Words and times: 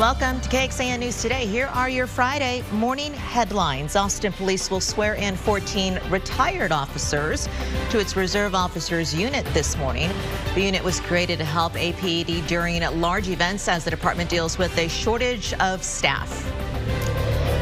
Welcome 0.00 0.40
to 0.40 0.48
KXAN 0.48 1.00
News 1.00 1.20
Today. 1.20 1.44
Here 1.44 1.66
are 1.66 1.90
your 1.90 2.06
Friday 2.06 2.64
morning 2.72 3.12
headlines. 3.12 3.96
Austin 3.96 4.32
Police 4.32 4.70
will 4.70 4.80
swear 4.80 5.12
in 5.16 5.36
14 5.36 6.00
retired 6.08 6.72
officers 6.72 7.50
to 7.90 7.98
its 7.98 8.16
Reserve 8.16 8.54
Officers 8.54 9.14
Unit 9.14 9.44
this 9.52 9.76
morning. 9.76 10.10
The 10.54 10.62
unit 10.62 10.82
was 10.82 11.00
created 11.00 11.36
to 11.40 11.44
help 11.44 11.74
APD 11.74 12.46
during 12.46 12.80
large 12.98 13.28
events 13.28 13.68
as 13.68 13.84
the 13.84 13.90
department 13.90 14.30
deals 14.30 14.56
with 14.56 14.74
a 14.78 14.88
shortage 14.88 15.52
of 15.60 15.84
staff. 15.84 16.50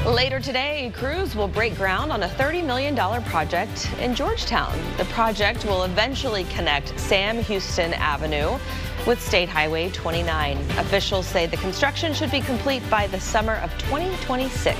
Later 0.06 0.38
today, 0.38 0.92
crews 0.94 1.34
will 1.34 1.48
break 1.48 1.74
ground 1.74 2.12
on 2.12 2.22
a 2.22 2.28
$30 2.28 2.64
million 2.64 2.94
project 3.24 3.90
in 3.98 4.14
Georgetown. 4.14 4.78
The 4.96 5.06
project 5.06 5.64
will 5.64 5.82
eventually 5.82 6.44
connect 6.44 6.98
Sam 7.00 7.42
Houston 7.42 7.94
Avenue 7.94 8.60
with 9.08 9.22
State 9.22 9.48
Highway 9.48 9.88
29. 9.90 10.58
Officials 10.72 11.26
say 11.26 11.46
the 11.46 11.56
construction 11.56 12.12
should 12.12 12.30
be 12.30 12.42
complete 12.42 12.82
by 12.90 13.06
the 13.06 13.18
summer 13.18 13.54
of 13.54 13.70
2026. 13.78 14.76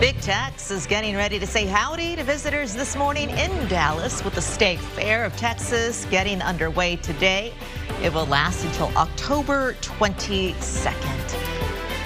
Big 0.00 0.20
Tex 0.20 0.72
is 0.72 0.84
getting 0.84 1.14
ready 1.14 1.38
to 1.38 1.46
say 1.46 1.64
howdy 1.64 2.16
to 2.16 2.24
visitors 2.24 2.74
this 2.74 2.96
morning 2.96 3.30
in 3.30 3.68
Dallas 3.68 4.24
with 4.24 4.34
the 4.34 4.42
State 4.42 4.80
Fair 4.80 5.24
of 5.24 5.36
Texas 5.36 6.06
getting 6.06 6.42
underway 6.42 6.96
today. 6.96 7.54
It 8.02 8.12
will 8.12 8.26
last 8.26 8.64
until 8.64 8.88
October 8.96 9.74
22nd. 9.74 11.43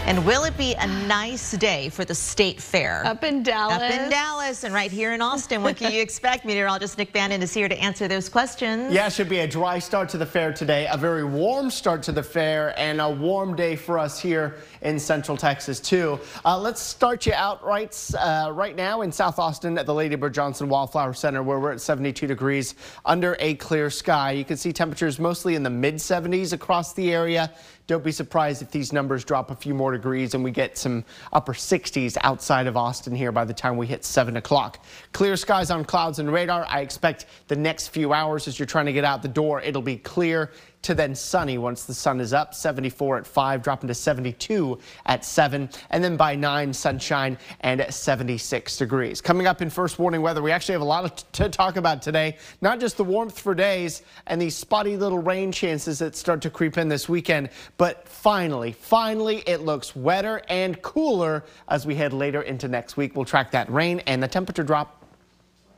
And 0.08 0.24
will 0.24 0.44
it 0.44 0.56
be 0.56 0.72
a 0.72 0.86
nice 0.86 1.52
day 1.52 1.90
for 1.90 2.02
the 2.02 2.14
state 2.14 2.62
fair? 2.62 3.04
Up 3.04 3.24
in 3.24 3.42
Dallas. 3.42 3.76
Up 3.76 3.82
in 3.82 4.08
Dallas 4.08 4.64
and 4.64 4.72
right 4.72 4.90
here 4.90 5.12
in 5.12 5.20
Austin. 5.20 5.62
What 5.62 5.76
can 5.76 5.92
you 5.92 6.00
expect? 6.08 6.46
Meteorologist 6.46 6.96
Nick 6.96 7.12
Bannon 7.12 7.42
is 7.42 7.52
here 7.52 7.68
to 7.68 7.78
answer 7.78 8.08
those 8.08 8.26
questions. 8.30 8.90
Yeah, 8.90 9.08
it 9.08 9.12
should 9.12 9.28
be 9.28 9.40
a 9.40 9.46
dry 9.46 9.78
start 9.78 10.08
to 10.08 10.16
the 10.16 10.24
fair 10.24 10.50
today, 10.50 10.88
a 10.90 10.96
very 10.96 11.24
warm 11.24 11.68
start 11.68 12.02
to 12.04 12.12
the 12.12 12.22
fair, 12.22 12.72
and 12.78 13.02
a 13.02 13.10
warm 13.10 13.54
day 13.54 13.76
for 13.76 13.98
us 13.98 14.18
here 14.18 14.56
in 14.80 14.98
Central 14.98 15.36
Texas, 15.36 15.78
too. 15.78 16.18
Uh, 16.42 16.58
let's 16.58 16.80
start 16.80 17.26
you 17.26 17.34
out 17.34 17.62
right, 17.62 17.94
uh, 18.18 18.50
right 18.54 18.76
now 18.76 19.02
in 19.02 19.12
South 19.12 19.38
Austin 19.38 19.76
at 19.76 19.84
the 19.84 19.92
Lady 19.92 20.16
Bird 20.16 20.32
Johnson 20.32 20.70
Wildflower 20.70 21.12
Center, 21.12 21.42
where 21.42 21.60
we're 21.60 21.72
at 21.72 21.82
72 21.82 22.26
degrees 22.26 22.76
under 23.04 23.36
a 23.40 23.56
clear 23.56 23.90
sky. 23.90 24.32
You 24.32 24.46
can 24.46 24.56
see 24.56 24.72
temperatures 24.72 25.18
mostly 25.18 25.54
in 25.54 25.62
the 25.62 25.68
mid 25.68 25.96
70s 25.96 26.54
across 26.54 26.94
the 26.94 27.12
area. 27.12 27.52
Don't 27.88 28.04
be 28.04 28.12
surprised 28.12 28.60
if 28.60 28.70
these 28.70 28.92
numbers 28.92 29.24
drop 29.24 29.50
a 29.50 29.54
few 29.54 29.72
more 29.72 29.92
degrees 29.92 30.34
and 30.34 30.44
we 30.44 30.50
get 30.50 30.76
some 30.76 31.06
upper 31.32 31.54
60s 31.54 32.18
outside 32.20 32.66
of 32.66 32.76
Austin 32.76 33.14
here 33.14 33.32
by 33.32 33.46
the 33.46 33.54
time 33.54 33.78
we 33.78 33.86
hit 33.86 34.04
7 34.04 34.36
o'clock. 34.36 34.84
Clear 35.14 35.36
skies 35.36 35.70
on 35.70 35.86
clouds 35.86 36.18
and 36.18 36.30
radar. 36.30 36.66
I 36.68 36.82
expect 36.82 37.24
the 37.46 37.56
next 37.56 37.88
few 37.88 38.12
hours 38.12 38.46
as 38.46 38.58
you're 38.58 38.66
trying 38.66 38.84
to 38.86 38.92
get 38.92 39.04
out 39.04 39.22
the 39.22 39.28
door, 39.28 39.62
it'll 39.62 39.80
be 39.80 39.96
clear 39.96 40.50
to 40.82 40.94
then 40.94 41.14
sunny 41.14 41.58
once 41.58 41.84
the 41.84 41.94
sun 41.94 42.20
is 42.20 42.32
up. 42.32 42.54
74 42.54 43.18
at 43.18 43.26
5, 43.26 43.62
dropping 43.62 43.88
to 43.88 43.94
72 43.94 44.78
at 45.06 45.24
7. 45.24 45.68
And 45.90 46.04
then 46.04 46.16
by 46.16 46.34
9, 46.34 46.72
sunshine 46.72 47.38
and 47.60 47.84
76 47.88 48.76
degrees. 48.76 49.20
Coming 49.20 49.46
up 49.46 49.62
in 49.62 49.70
first 49.70 49.98
warning 49.98 50.22
weather, 50.22 50.42
we 50.42 50.50
actually 50.50 50.72
have 50.72 50.82
a 50.82 50.84
lot 50.84 51.24
to 51.32 51.48
talk 51.48 51.76
about 51.76 52.02
today. 52.02 52.36
Not 52.60 52.80
just 52.80 52.96
the 52.96 53.04
warmth 53.04 53.38
for 53.38 53.54
days 53.54 54.02
and 54.26 54.40
these 54.40 54.56
spotty 54.56 54.96
little 54.96 55.18
rain 55.18 55.52
chances 55.52 55.98
that 55.98 56.16
start 56.16 56.42
to 56.42 56.50
creep 56.50 56.78
in 56.78 56.88
this 56.88 57.08
weekend, 57.08 57.50
but 57.76 58.08
finally, 58.08 58.72
finally, 58.72 59.42
it 59.46 59.62
looks 59.62 59.94
wetter 59.96 60.42
and 60.48 60.80
cooler 60.82 61.44
as 61.68 61.86
we 61.86 61.94
head 61.94 62.12
later 62.12 62.42
into 62.42 62.68
next 62.68 62.96
week. 62.96 63.16
We'll 63.16 63.24
track 63.24 63.50
that 63.52 63.70
rain 63.70 64.00
and 64.06 64.22
the 64.22 64.28
temperature 64.28 64.62
drop 64.62 64.97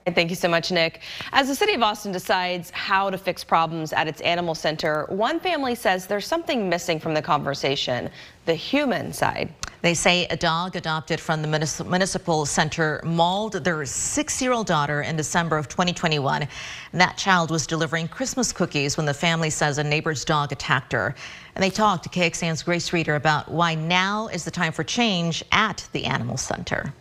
Thank 0.06 0.30
you 0.30 0.36
so 0.36 0.48
much, 0.48 0.72
Nick. 0.72 1.02
As 1.32 1.48
the 1.48 1.54
city 1.54 1.74
of 1.74 1.82
Austin 1.82 2.10
decides 2.10 2.70
how 2.70 3.10
to 3.10 3.18
fix 3.18 3.44
problems 3.44 3.92
at 3.92 4.08
its 4.08 4.22
animal 4.22 4.54
center, 4.54 5.04
one 5.10 5.38
family 5.38 5.74
says 5.74 6.06
there's 6.06 6.26
something 6.26 6.68
missing 6.68 6.98
from 6.98 7.12
the 7.12 7.20
conversation, 7.20 8.08
the 8.46 8.54
human 8.54 9.12
side. 9.12 9.52
They 9.82 9.94
say 9.94 10.26
a 10.26 10.36
dog 10.36 10.74
adopted 10.74 11.20
from 11.20 11.42
the 11.42 11.48
municipal 11.48 12.46
center 12.46 13.00
mauled 13.04 13.52
their 13.64 13.84
six-year-old 13.84 14.66
daughter 14.66 15.02
in 15.02 15.16
December 15.16 15.58
of 15.58 15.68
2021. 15.68 16.48
That 16.94 17.16
child 17.16 17.50
was 17.50 17.66
delivering 17.66 18.08
Christmas 18.08 18.52
cookies 18.52 18.96
when 18.96 19.06
the 19.06 19.14
family 19.14 19.50
says 19.50 19.78
a 19.78 19.84
neighbor's 19.84 20.24
dog 20.24 20.50
attacked 20.50 20.92
her. 20.92 21.14
And 21.54 21.62
they 21.62 21.70
talked 21.70 22.04
to 22.04 22.08
KXAN's 22.08 22.62
Grace 22.62 22.92
Reader 22.92 23.16
about 23.16 23.50
why 23.50 23.74
now 23.74 24.28
is 24.28 24.44
the 24.44 24.50
time 24.50 24.72
for 24.72 24.82
change 24.82 25.44
at 25.52 25.86
the 25.92 26.06
animal 26.06 26.36
center. 26.36 26.92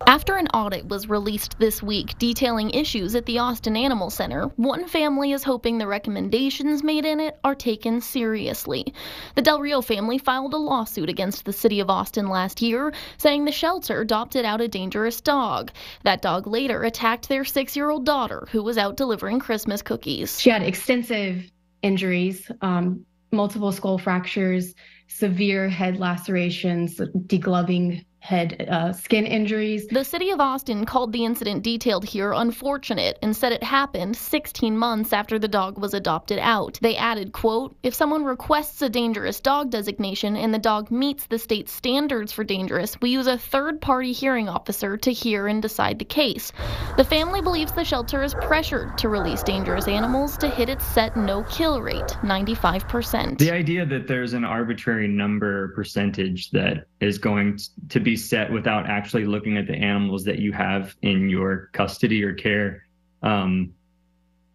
After 0.00 0.36
an 0.36 0.48
audit 0.48 0.86
was 0.86 1.08
released 1.08 1.58
this 1.58 1.82
week 1.82 2.18
detailing 2.18 2.70
issues 2.70 3.14
at 3.14 3.26
the 3.26 3.38
Austin 3.38 3.76
Animal 3.76 4.10
Center, 4.10 4.46
one 4.56 4.86
family 4.86 5.32
is 5.32 5.44
hoping 5.44 5.78
the 5.78 5.86
recommendations 5.86 6.82
made 6.82 7.04
in 7.04 7.20
it 7.20 7.38
are 7.44 7.54
taken 7.54 8.00
seriously. 8.00 8.92
The 9.36 9.42
Del 9.42 9.60
Rio 9.60 9.80
family 9.80 10.18
filed 10.18 10.52
a 10.52 10.58
lawsuit 10.58 11.08
against 11.08 11.44
the 11.44 11.52
city 11.52 11.80
of 11.80 11.90
Austin 11.90 12.28
last 12.28 12.60
year, 12.60 12.92
saying 13.18 13.44
the 13.44 13.52
shelter 13.52 14.00
adopted 14.00 14.44
out 14.44 14.60
a 14.60 14.68
dangerous 14.68 15.20
dog. 15.20 15.70
That 16.02 16.20
dog 16.22 16.46
later 16.46 16.82
attacked 16.82 17.28
their 17.28 17.44
six 17.44 17.76
year 17.76 17.88
old 17.88 18.04
daughter, 18.04 18.46
who 18.50 18.62
was 18.62 18.76
out 18.76 18.96
delivering 18.96 19.38
Christmas 19.38 19.80
cookies. 19.80 20.40
She 20.40 20.50
had 20.50 20.62
extensive 20.62 21.50
injuries, 21.82 22.50
um, 22.60 23.06
multiple 23.30 23.72
skull 23.72 23.98
fractures, 23.98 24.74
severe 25.06 25.68
head 25.68 25.98
lacerations, 25.98 26.96
degloving 26.96 28.04
head 28.24 28.66
uh, 28.70 28.90
skin 28.90 29.26
injuries. 29.26 29.86
The 29.88 30.02
city 30.02 30.30
of 30.30 30.40
Austin 30.40 30.86
called 30.86 31.12
the 31.12 31.26
incident 31.26 31.62
detailed 31.62 32.06
here 32.06 32.32
unfortunate 32.32 33.18
and 33.20 33.36
said 33.36 33.52
it 33.52 33.62
happened 33.62 34.16
16 34.16 34.78
months 34.78 35.12
after 35.12 35.38
the 35.38 35.46
dog 35.46 35.78
was 35.78 35.92
adopted 35.92 36.38
out. 36.38 36.78
They 36.80 36.96
added, 36.96 37.32
quote, 37.32 37.76
if 37.82 37.94
someone 37.94 38.24
requests 38.24 38.80
a 38.80 38.88
dangerous 38.88 39.40
dog 39.40 39.68
designation 39.68 40.36
and 40.36 40.54
the 40.54 40.58
dog 40.58 40.90
meets 40.90 41.26
the 41.26 41.38
state 41.38 41.68
standards 41.68 42.32
for 42.32 42.44
dangerous, 42.44 42.98
we 43.02 43.10
use 43.10 43.26
a 43.26 43.36
third-party 43.36 44.12
hearing 44.12 44.48
officer 44.48 44.96
to 44.96 45.12
hear 45.12 45.46
and 45.46 45.60
decide 45.60 45.98
the 45.98 46.06
case. 46.06 46.50
The 46.96 47.04
family 47.04 47.42
believes 47.42 47.72
the 47.72 47.84
shelter 47.84 48.22
is 48.22 48.32
pressured 48.32 48.96
to 48.98 49.10
release 49.10 49.42
dangerous 49.42 49.86
animals 49.86 50.38
to 50.38 50.48
hit 50.48 50.70
its 50.70 50.86
set 50.86 51.14
no-kill 51.14 51.82
rate, 51.82 52.16
95%. 52.22 53.36
The 53.36 53.50
idea 53.50 53.84
that 53.84 54.08
there's 54.08 54.32
an 54.32 54.44
arbitrary 54.44 55.08
number 55.08 55.74
percentage 55.74 56.50
that 56.52 56.86
is 57.04 57.18
going 57.18 57.58
to 57.90 58.00
be 58.00 58.16
set 58.16 58.50
without 58.50 58.88
actually 58.88 59.26
looking 59.26 59.56
at 59.56 59.66
the 59.66 59.74
animals 59.74 60.24
that 60.24 60.38
you 60.38 60.52
have 60.52 60.96
in 61.02 61.28
your 61.28 61.68
custody 61.72 62.24
or 62.24 62.34
care 62.34 62.84
um, 63.24 63.74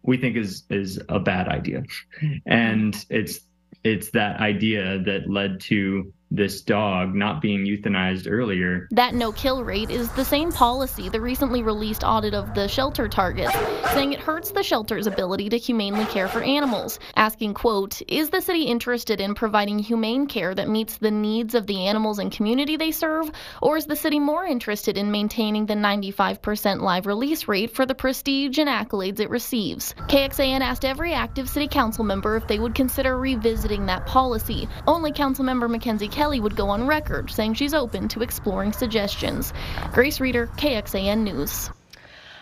we 0.02 0.16
think 0.16 0.36
is 0.36 0.64
is 0.70 1.00
a 1.08 1.20
bad 1.20 1.48
idea. 1.48 1.82
And 2.46 2.94
it's 3.10 3.40
it's 3.84 4.10
that 4.10 4.40
idea 4.40 4.98
that 5.04 5.28
led 5.28 5.60
to 5.62 6.12
this 6.30 6.60
dog 6.62 7.14
not 7.14 7.42
being 7.42 7.64
euthanized 7.64 8.30
earlier. 8.30 8.86
That 8.92 9.14
no 9.14 9.32
kill 9.32 9.64
rate 9.64 9.90
is 9.90 10.10
the 10.12 10.24
same 10.24 10.52
policy 10.52 11.08
the 11.08 11.20
recently 11.20 11.62
released 11.62 12.04
audit 12.04 12.34
of 12.34 12.54
the 12.54 12.68
shelter 12.68 13.08
targets, 13.08 13.52
saying 13.92 14.12
it 14.12 14.20
hurts 14.20 14.52
the 14.52 14.62
shelter's 14.62 15.06
ability 15.06 15.48
to 15.48 15.58
humanely 15.58 16.04
care 16.06 16.28
for 16.28 16.42
animals, 16.42 17.00
asking, 17.16 17.54
quote, 17.54 18.00
is 18.06 18.30
the 18.30 18.40
city 18.40 18.62
interested 18.62 19.20
in 19.20 19.34
providing 19.34 19.78
humane 19.78 20.26
care 20.26 20.54
that 20.54 20.68
meets 20.68 20.98
the 20.98 21.10
needs 21.10 21.54
of 21.54 21.66
the 21.66 21.86
animals 21.86 22.18
and 22.18 22.30
community 22.30 22.76
they 22.76 22.92
serve, 22.92 23.30
or 23.60 23.76
is 23.76 23.86
the 23.86 23.96
city 23.96 24.20
more 24.20 24.44
interested 24.44 24.96
in 24.96 25.10
maintaining 25.10 25.66
the 25.66 25.74
95% 25.74 26.80
live 26.80 27.06
release 27.06 27.48
rate 27.48 27.74
for 27.74 27.86
the 27.86 27.94
prestige 27.94 28.58
and 28.58 28.68
accolades 28.68 29.18
it 29.18 29.30
receives? 29.30 29.94
KXAN 30.08 30.60
asked 30.60 30.84
every 30.84 31.12
active 31.12 31.48
city 31.48 31.66
council 31.66 32.04
member 32.04 32.36
if 32.36 32.46
they 32.46 32.58
would 32.58 32.74
consider 32.74 33.18
revisiting 33.18 33.86
that 33.86 34.06
policy. 34.06 34.68
Only 34.86 35.12
council 35.12 35.44
member 35.44 35.68
Mackenzie 35.68 36.08
Kelly 36.20 36.38
would 36.38 36.54
go 36.54 36.68
on 36.68 36.86
record 36.86 37.30
saying 37.30 37.54
she's 37.54 37.72
open 37.72 38.06
to 38.08 38.20
exploring 38.20 38.74
suggestions. 38.74 39.54
Grace 39.90 40.20
Reader, 40.20 40.48
KXAN 40.58 41.20
News. 41.20 41.70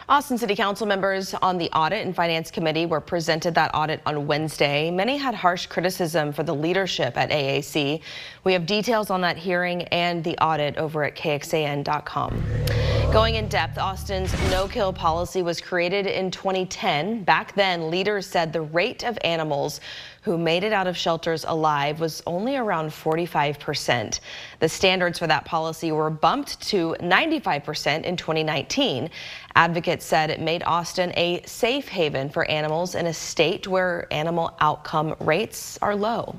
Austin 0.08 0.36
City 0.36 0.56
Council 0.56 0.84
members 0.84 1.32
on 1.34 1.58
the 1.58 1.70
Audit 1.70 2.04
and 2.04 2.16
Finance 2.16 2.50
Committee 2.50 2.86
were 2.86 3.00
presented 3.00 3.54
that 3.54 3.70
audit 3.74 4.00
on 4.04 4.26
Wednesday. 4.26 4.90
Many 4.90 5.16
had 5.16 5.32
harsh 5.32 5.66
criticism 5.66 6.32
for 6.32 6.42
the 6.42 6.54
leadership 6.56 7.16
at 7.16 7.30
AAC. 7.30 8.00
We 8.42 8.52
have 8.52 8.66
details 8.66 9.10
on 9.10 9.20
that 9.20 9.36
hearing 9.36 9.82
and 9.92 10.24
the 10.24 10.36
audit 10.38 10.76
over 10.76 11.04
at 11.04 11.14
KXAN.com. 11.14 12.42
Going 13.12 13.36
in 13.36 13.48
depth, 13.48 13.78
Austin's 13.78 14.32
no-kill 14.50 14.92
policy 14.92 15.40
was 15.42 15.60
created 15.60 16.06
in 16.06 16.30
2010. 16.30 17.22
Back 17.22 17.54
then, 17.54 17.90
leaders 17.90 18.26
said 18.26 18.52
the 18.52 18.60
rate 18.60 19.04
of 19.04 19.18
animals 19.24 19.80
who 20.22 20.36
made 20.36 20.64
it 20.64 20.72
out 20.72 20.86
of 20.86 20.96
shelters 20.96 21.44
alive 21.46 22.00
was 22.00 22.22
only 22.26 22.56
around 22.56 22.90
45%. 22.90 24.20
The 24.60 24.68
standards 24.68 25.18
for 25.18 25.26
that 25.26 25.44
policy 25.44 25.92
were 25.92 26.10
bumped 26.10 26.60
to 26.68 26.96
95% 27.00 28.04
in 28.04 28.16
2019. 28.16 29.10
Advocates 29.54 30.04
said 30.04 30.30
it 30.30 30.40
made 30.40 30.62
Austin 30.64 31.12
a 31.16 31.42
safe 31.46 31.88
haven 31.88 32.28
for 32.28 32.44
animals 32.50 32.94
in 32.94 33.06
a 33.06 33.14
state 33.14 33.66
where 33.66 34.06
animal 34.12 34.54
outcome 34.60 35.14
rates 35.20 35.78
are 35.82 35.94
low. 35.94 36.36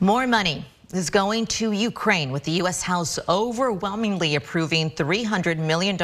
More 0.00 0.26
money 0.26 0.64
is 0.96 1.10
going 1.10 1.46
to 1.46 1.72
Ukraine 1.72 2.30
with 2.30 2.44
the 2.44 2.52
U.S. 2.52 2.82
House 2.82 3.18
overwhelmingly 3.28 4.36
approving 4.36 4.90
$300 4.90 5.58
million 5.58 5.96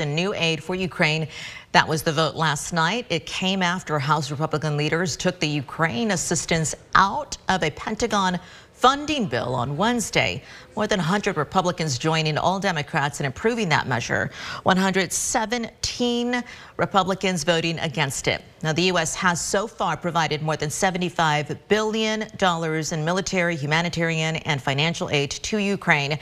in 0.00 0.14
new 0.14 0.32
aid 0.34 0.62
for 0.62 0.74
Ukraine. 0.74 1.28
That 1.72 1.86
was 1.86 2.02
the 2.02 2.12
vote 2.12 2.34
last 2.34 2.72
night. 2.72 3.04
It 3.10 3.26
came 3.26 3.62
after 3.62 3.98
House 3.98 4.30
Republican 4.30 4.76
leaders 4.76 5.16
took 5.16 5.38
the 5.38 5.48
Ukraine 5.48 6.12
assistance 6.12 6.74
out 6.94 7.36
of 7.48 7.62
a 7.62 7.70
Pentagon 7.70 8.38
funding 8.78 9.26
bill 9.26 9.56
on 9.56 9.76
Wednesday. 9.76 10.40
More 10.76 10.86
than 10.86 11.00
100 11.00 11.36
Republicans 11.36 11.98
joining 11.98 12.38
all 12.38 12.60
Democrats 12.60 13.18
in 13.18 13.26
approving 13.26 13.68
that 13.70 13.88
measure. 13.88 14.30
117 14.62 16.44
Republicans 16.76 17.42
voting 17.42 17.80
against 17.80 18.28
it. 18.28 18.44
Now, 18.62 18.72
the 18.72 18.82
U.S. 18.82 19.16
has 19.16 19.44
so 19.44 19.66
far 19.66 19.96
provided 19.96 20.42
more 20.42 20.56
than 20.56 20.68
$75 20.68 21.58
billion 21.66 22.22
in 22.22 23.04
military, 23.04 23.56
humanitarian, 23.56 24.36
and 24.36 24.62
financial 24.62 25.10
aid 25.10 25.32
to 25.32 25.58
Ukraine. 25.58 26.16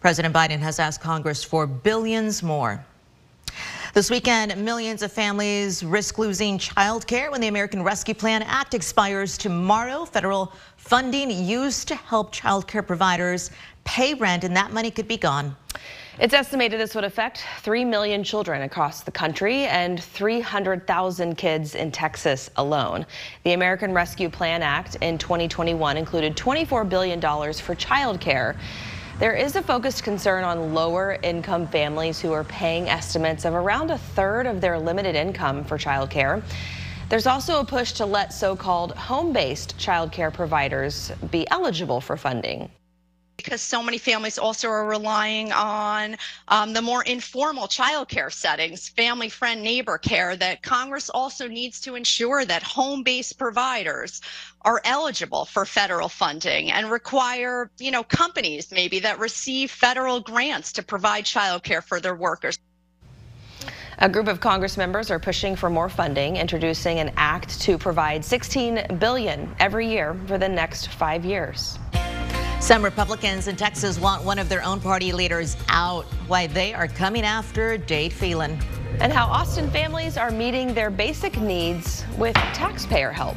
President 0.00 0.34
Biden 0.34 0.58
has 0.58 0.78
asked 0.78 1.00
Congress 1.00 1.42
for 1.42 1.66
billions 1.66 2.42
more. 2.42 2.84
This 3.94 4.10
weekend, 4.10 4.56
millions 4.56 5.02
of 5.02 5.12
families 5.12 5.84
risk 5.84 6.18
losing 6.18 6.58
child 6.58 7.06
care 7.06 7.30
when 7.30 7.40
the 7.40 7.46
American 7.46 7.84
Rescue 7.84 8.12
Plan 8.12 8.42
Act 8.42 8.74
expires 8.74 9.38
tomorrow. 9.38 10.04
Federal 10.04 10.52
funding 10.76 11.30
used 11.30 11.86
to 11.86 11.94
help 11.94 12.32
child 12.32 12.66
care 12.66 12.82
providers 12.82 13.52
pay 13.84 14.14
rent, 14.14 14.42
and 14.42 14.56
that 14.56 14.72
money 14.72 14.90
could 14.90 15.06
be 15.06 15.16
gone. 15.16 15.54
It's 16.18 16.34
estimated 16.34 16.80
this 16.80 16.96
would 16.96 17.04
affect 17.04 17.44
3 17.60 17.84
million 17.84 18.24
children 18.24 18.62
across 18.62 19.02
the 19.02 19.12
country 19.12 19.66
and 19.66 20.02
300,000 20.02 21.36
kids 21.36 21.76
in 21.76 21.92
Texas 21.92 22.50
alone. 22.56 23.06
The 23.44 23.52
American 23.52 23.92
Rescue 23.92 24.28
Plan 24.28 24.64
Act 24.64 24.96
in 25.02 25.18
2021 25.18 25.96
included 25.96 26.36
$24 26.36 26.88
billion 26.88 27.20
for 27.20 27.76
child 27.76 28.20
care. 28.20 28.56
There 29.20 29.34
is 29.34 29.54
a 29.54 29.62
focused 29.62 30.02
concern 30.02 30.42
on 30.42 30.74
lower 30.74 31.18
income 31.22 31.68
families 31.68 32.20
who 32.20 32.32
are 32.32 32.42
paying 32.42 32.88
estimates 32.88 33.44
of 33.44 33.54
around 33.54 33.92
a 33.92 33.98
third 33.98 34.44
of 34.46 34.60
their 34.60 34.76
limited 34.76 35.14
income 35.14 35.62
for 35.64 35.78
childcare. 35.78 36.42
There's 37.10 37.28
also 37.28 37.60
a 37.60 37.64
push 37.64 37.92
to 37.92 38.06
let 38.06 38.32
so-called 38.32 38.92
home-based 38.92 39.78
childcare 39.78 40.34
providers 40.34 41.12
be 41.30 41.48
eligible 41.48 42.00
for 42.00 42.16
funding 42.16 42.70
because 43.36 43.60
so 43.60 43.82
many 43.82 43.98
families 43.98 44.38
also 44.38 44.68
are 44.68 44.86
relying 44.86 45.52
on 45.52 46.16
um, 46.48 46.72
the 46.72 46.82
more 46.82 47.02
informal 47.02 47.66
childcare 47.66 48.32
settings, 48.32 48.88
family, 48.88 49.28
friend, 49.28 49.62
neighbor 49.62 49.98
care, 49.98 50.36
that 50.36 50.62
Congress 50.62 51.10
also 51.10 51.48
needs 51.48 51.80
to 51.80 51.94
ensure 51.94 52.44
that 52.44 52.62
home 52.62 53.02
based 53.02 53.38
providers 53.38 54.20
are 54.62 54.80
eligible 54.84 55.44
for 55.44 55.64
federal 55.64 56.08
funding 56.08 56.72
and 56.72 56.90
require, 56.90 57.70
you 57.78 57.90
know, 57.90 58.02
companies 58.02 58.70
maybe 58.72 59.00
that 59.00 59.18
receive 59.18 59.70
federal 59.70 60.20
grants 60.20 60.72
to 60.72 60.82
provide 60.82 61.24
childcare 61.24 61.82
for 61.82 62.00
their 62.00 62.14
workers. 62.14 62.58
A 63.98 64.08
group 64.08 64.26
of 64.26 64.40
Congress 64.40 64.76
members 64.76 65.10
are 65.10 65.20
pushing 65.20 65.54
for 65.54 65.70
more 65.70 65.88
funding, 65.88 66.36
introducing 66.36 66.98
an 66.98 67.12
act 67.16 67.60
to 67.62 67.78
provide 67.78 68.24
16 68.24 68.98
billion 68.98 69.54
every 69.60 69.88
year 69.88 70.16
for 70.26 70.36
the 70.36 70.48
next 70.48 70.88
five 70.88 71.24
years. 71.24 71.78
Some 72.60 72.82
Republicans 72.82 73.48
in 73.48 73.56
Texas 73.56 73.98
want 73.98 74.24
one 74.24 74.38
of 74.38 74.48
their 74.48 74.62
own 74.62 74.80
party 74.80 75.12
leaders 75.12 75.56
out. 75.68 76.04
Why 76.26 76.46
they 76.46 76.72
are 76.72 76.88
coming 76.88 77.22
after 77.22 77.76
Dade 77.76 78.12
Phelan. 78.12 78.58
And 79.00 79.12
how 79.12 79.26
Austin 79.26 79.70
families 79.70 80.16
are 80.16 80.30
meeting 80.30 80.72
their 80.72 80.90
basic 80.90 81.38
needs 81.38 82.04
with 82.16 82.34
taxpayer 82.34 83.10
help. 83.10 83.36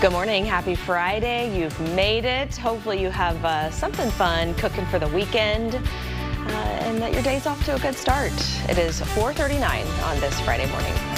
Good 0.00 0.12
morning. 0.12 0.44
Happy 0.44 0.74
Friday. 0.74 1.58
You've 1.58 1.78
made 1.94 2.24
it. 2.24 2.56
Hopefully 2.56 3.00
you 3.00 3.10
have 3.10 3.42
uh, 3.44 3.70
something 3.70 4.10
fun 4.12 4.54
cooking 4.54 4.86
for 4.86 4.98
the 4.98 5.08
weekend 5.08 5.74
uh, 5.74 6.50
and 6.84 7.00
that 7.02 7.12
your 7.12 7.22
day's 7.22 7.46
off 7.46 7.64
to 7.64 7.74
a 7.74 7.78
good 7.78 7.94
start. 7.94 8.32
It 8.68 8.78
is 8.78 9.00
439 9.00 9.86
on 10.04 10.20
this 10.20 10.38
Friday 10.40 10.66
morning. 10.70 11.15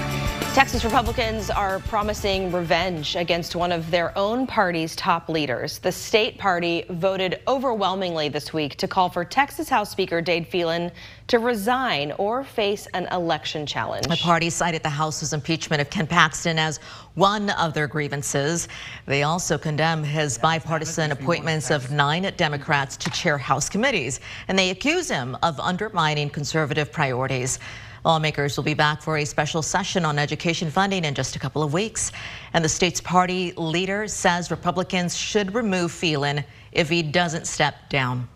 Texas 0.58 0.84
Republicans 0.84 1.50
are 1.50 1.78
promising 1.78 2.50
revenge 2.50 3.14
against 3.14 3.54
one 3.54 3.70
of 3.70 3.92
their 3.92 4.12
own 4.18 4.44
party's 4.44 4.96
top 4.96 5.28
leaders. 5.28 5.78
The 5.78 5.92
state 5.92 6.36
party 6.36 6.84
voted 6.90 7.40
overwhelmingly 7.46 8.28
this 8.28 8.52
week 8.52 8.74
to 8.78 8.88
call 8.88 9.08
for 9.08 9.24
Texas 9.24 9.68
House 9.68 9.88
Speaker 9.88 10.20
Dade 10.20 10.48
Phelan 10.48 10.90
to 11.28 11.38
resign 11.38 12.10
or 12.18 12.42
face 12.42 12.88
an 12.94 13.06
election 13.12 13.66
challenge. 13.66 14.08
The 14.08 14.16
party 14.16 14.50
cited 14.50 14.82
the 14.82 14.88
House's 14.88 15.32
impeachment 15.32 15.80
of 15.80 15.90
Ken 15.90 16.08
Paxton 16.08 16.58
as 16.58 16.78
one 17.14 17.50
of 17.50 17.72
their 17.72 17.86
grievances. 17.86 18.66
They 19.06 19.22
also 19.22 19.58
condemn 19.58 20.02
his 20.02 20.38
bipartisan 20.38 21.12
appointments 21.12 21.70
of 21.70 21.92
nine 21.92 22.28
Democrats 22.36 22.96
to 22.96 23.10
chair 23.10 23.38
House 23.38 23.68
committees, 23.68 24.18
and 24.48 24.58
they 24.58 24.70
accuse 24.70 25.08
him 25.08 25.36
of 25.44 25.60
undermining 25.60 26.28
conservative 26.28 26.90
priorities. 26.90 27.60
Lawmakers 28.04 28.56
will 28.56 28.64
be 28.64 28.74
back 28.74 29.02
for 29.02 29.18
a 29.18 29.24
special 29.24 29.62
session 29.62 30.04
on 30.04 30.18
education 30.18 30.70
funding 30.70 31.04
in 31.04 31.14
just 31.14 31.36
a 31.36 31.38
couple 31.38 31.62
of 31.62 31.72
weeks. 31.72 32.12
And 32.52 32.64
the 32.64 32.68
state's 32.68 33.00
party 33.00 33.52
leader 33.56 34.08
says 34.08 34.50
Republicans 34.50 35.16
should 35.16 35.54
remove 35.54 35.92
Phelan 35.92 36.44
if 36.72 36.88
he 36.88 37.02
doesn't 37.02 37.46
step 37.46 37.88
down. 37.88 38.28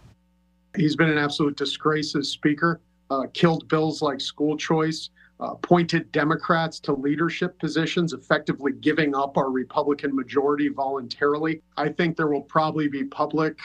He's 0.77 0.97
been 0.97 1.11
an 1.11 1.19
absolute 1.19 1.57
disgrace 1.57 2.17
as 2.17 2.29
Speaker, 2.29 2.81
uh, 3.11 3.27
killed 3.35 3.69
bills 3.69 4.01
like 4.01 4.21
school 4.21 4.57
choice, 4.57 5.11
uh, 5.41 5.53
appointed 5.53 6.11
Democrats 6.13 6.81
to 6.81 6.95
leadership 6.95 7.59
positions, 7.59 8.13
effectively 8.13 8.73
giving 8.73 9.15
up 9.15 9.37
our 9.37 9.51
Republican 9.51 10.15
majority 10.15 10.69
voluntarily. 10.69 11.61
I 11.77 11.89
think 11.89 12.17
there 12.17 12.29
will 12.29 12.43
probably 12.43 12.89
be 12.89 13.05
public 13.05 13.59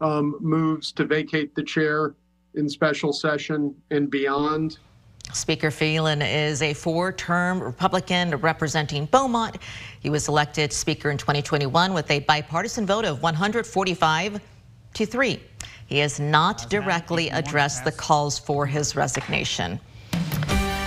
um, 0.00 0.36
moves 0.40 0.92
to 0.92 1.04
vacate 1.04 1.54
the 1.54 1.62
chair 1.62 2.14
in 2.54 2.68
special 2.68 3.12
session 3.12 3.74
and 3.90 4.10
beyond. 4.10 4.78
Speaker 5.32 5.70
Phelan 5.70 6.22
is 6.22 6.62
a 6.62 6.72
four-term 6.72 7.60
Republican 7.60 8.36
representing 8.36 9.06
Beaumont. 9.06 9.58
He 10.00 10.10
was 10.10 10.28
elected 10.28 10.72
Speaker 10.72 11.10
in 11.10 11.18
2021 11.18 11.92
with 11.92 12.10
a 12.10 12.20
bipartisan 12.20 12.86
vote 12.86 13.04
of 13.04 13.22
145 13.22 14.40
to 14.94 15.06
3. 15.06 15.40
He 15.86 15.98
has 15.98 16.18
not 16.18 16.68
directly 16.70 17.28
addressed 17.30 17.84
the 17.84 17.92
calls 17.92 18.38
for 18.38 18.66
his 18.66 18.96
resignation. 18.96 19.78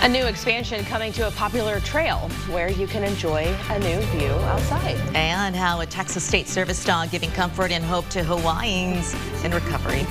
A 0.02 0.08
new 0.08 0.24
expansion 0.24 0.82
coming 0.86 1.12
to 1.12 1.28
a 1.28 1.30
popular 1.32 1.78
trail 1.80 2.30
where 2.48 2.70
you 2.70 2.86
can 2.86 3.04
enjoy 3.04 3.54
a 3.68 3.78
new 3.78 4.00
view 4.06 4.30
outside. 4.30 4.96
And 5.14 5.54
how 5.54 5.80
a 5.80 5.86
Texas 5.86 6.24
State 6.24 6.48
Service 6.48 6.82
dog 6.84 7.10
giving 7.10 7.30
comfort 7.32 7.70
and 7.70 7.84
hope 7.84 8.08
to 8.08 8.24
Hawaiians 8.24 9.14
in 9.44 9.52
recovery. 9.52 10.06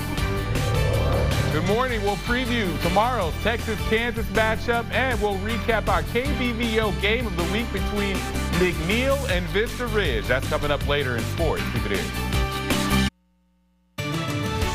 Good 1.52 1.66
morning. 1.66 2.00
We'll 2.04 2.14
preview 2.14 2.80
tomorrow's 2.80 3.34
Texas-Kansas 3.42 4.24
matchup, 4.26 4.88
and 4.92 5.20
we'll 5.20 5.36
recap 5.38 5.88
our 5.88 6.04
KBVO 6.04 7.00
game 7.02 7.26
of 7.26 7.36
the 7.36 7.42
week 7.52 7.66
between 7.72 8.14
McNeil 8.60 9.28
and 9.30 9.44
Vista 9.46 9.88
Ridge. 9.88 10.28
That's 10.28 10.48
coming 10.48 10.70
up 10.70 10.86
later 10.86 11.16
in 11.16 11.24
sports. 11.24 11.64
Keep 11.72 11.86
it 11.86 11.98
in. 11.98 12.04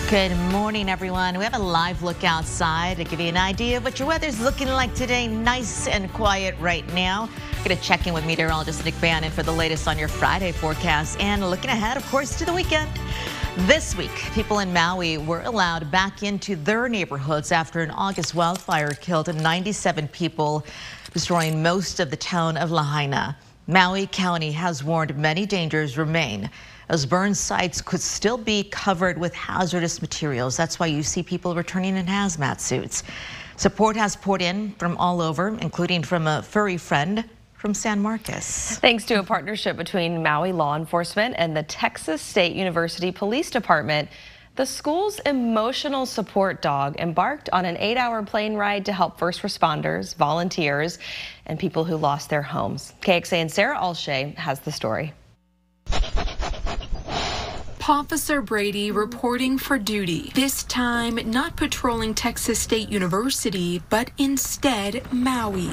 Good 0.09 0.35
morning, 0.51 0.89
everyone. 0.89 1.37
We 1.37 1.45
have 1.45 1.55
a 1.55 1.59
live 1.59 2.03
look 2.03 2.25
outside 2.25 2.97
to 2.97 3.05
give 3.05 3.21
you 3.21 3.29
an 3.29 3.37
idea 3.37 3.77
of 3.77 3.85
what 3.85 3.97
your 3.97 4.09
weather's 4.09 4.41
looking 4.41 4.67
like 4.67 4.93
today. 4.95 5.29
Nice 5.29 5.87
and 5.87 6.11
quiet 6.11 6.55
right 6.59 6.85
now. 6.93 7.29
Going 7.63 7.77
to 7.77 7.81
check 7.81 8.05
in 8.05 8.13
with 8.13 8.25
meteorologist 8.25 8.83
Nick 8.83 8.99
Bannon 8.99 9.31
for 9.31 9.43
the 9.43 9.51
latest 9.51 9.87
on 9.87 9.97
your 9.97 10.09
Friday 10.09 10.51
forecast 10.51 11.21
and 11.21 11.49
looking 11.49 11.69
ahead, 11.69 11.95
of 11.95 12.05
course, 12.07 12.37
to 12.37 12.45
the 12.45 12.53
weekend. 12.53 12.89
This 13.59 13.95
week, 13.95 14.11
people 14.33 14.59
in 14.59 14.73
Maui 14.73 15.17
were 15.17 15.41
allowed 15.43 15.89
back 15.89 16.23
into 16.23 16.57
their 16.57 16.89
neighborhoods 16.89 17.53
after 17.53 17.79
an 17.79 17.89
August 17.89 18.35
wildfire 18.35 18.91
killed 18.91 19.33
97 19.33 20.09
people, 20.09 20.65
destroying 21.13 21.63
most 21.63 22.01
of 22.01 22.11
the 22.11 22.17
town 22.17 22.57
of 22.57 22.69
Lahaina. 22.69 23.37
Maui 23.67 24.07
County 24.07 24.51
has 24.51 24.83
warned 24.83 25.17
many 25.17 25.45
dangers 25.45 25.97
remain 25.97 26.49
as 26.89 27.05
burn 27.05 27.33
sites 27.33 27.81
could 27.81 28.01
still 28.01 28.37
be 28.37 28.65
covered 28.65 29.17
with 29.17 29.33
hazardous 29.33 30.01
materials. 30.01 30.57
That's 30.57 30.77
why 30.77 30.87
you 30.87 31.01
see 31.01 31.23
people 31.23 31.55
returning 31.55 31.95
in 31.95 32.05
hazmat 32.05 32.59
suits. 32.59 33.03
Support 33.55 33.95
has 33.95 34.17
poured 34.17 34.41
in 34.41 34.73
from 34.73 34.97
all 34.97 35.21
over, 35.21 35.57
including 35.61 36.03
from 36.03 36.27
a 36.27 36.43
furry 36.43 36.75
friend 36.75 37.23
from 37.57 37.73
San 37.73 38.01
Marcos. 38.01 38.77
Thanks 38.79 39.05
to 39.05 39.19
a 39.19 39.23
partnership 39.23 39.77
between 39.77 40.21
Maui 40.21 40.51
law 40.51 40.75
enforcement 40.75 41.35
and 41.37 41.55
the 41.55 41.63
Texas 41.63 42.21
State 42.21 42.55
University 42.55 43.11
Police 43.11 43.49
Department, 43.49 44.09
the 44.55 44.65
school's 44.65 45.19
emotional 45.19 46.05
support 46.05 46.61
dog 46.61 46.95
embarked 46.97 47.49
on 47.51 47.65
an 47.65 47.75
eight-hour 47.77 48.23
plane 48.23 48.55
ride 48.55 48.85
to 48.85 48.93
help 48.93 49.19
first 49.19 49.41
responders, 49.41 50.15
volunteers, 50.15 50.97
and 51.45 51.59
people 51.59 51.83
who 51.83 51.97
lost 51.97 52.29
their 52.29 52.41
homes. 52.41 52.93
KXAN 53.01 53.51
Sarah 53.51 53.77
Alshay 53.77 54.33
has 54.35 54.61
the 54.61 54.71
story. 54.71 55.13
Officer 57.87 58.41
Brady 58.41 58.91
reporting 58.91 59.57
for 59.57 59.77
duty, 59.77 60.31
this 60.33 60.63
time 60.63 61.19
not 61.29 61.55
patrolling 61.55 62.15
Texas 62.15 62.57
State 62.57 62.89
University, 62.89 63.81
but 63.89 64.09
instead 64.17 65.03
Maui 65.13 65.69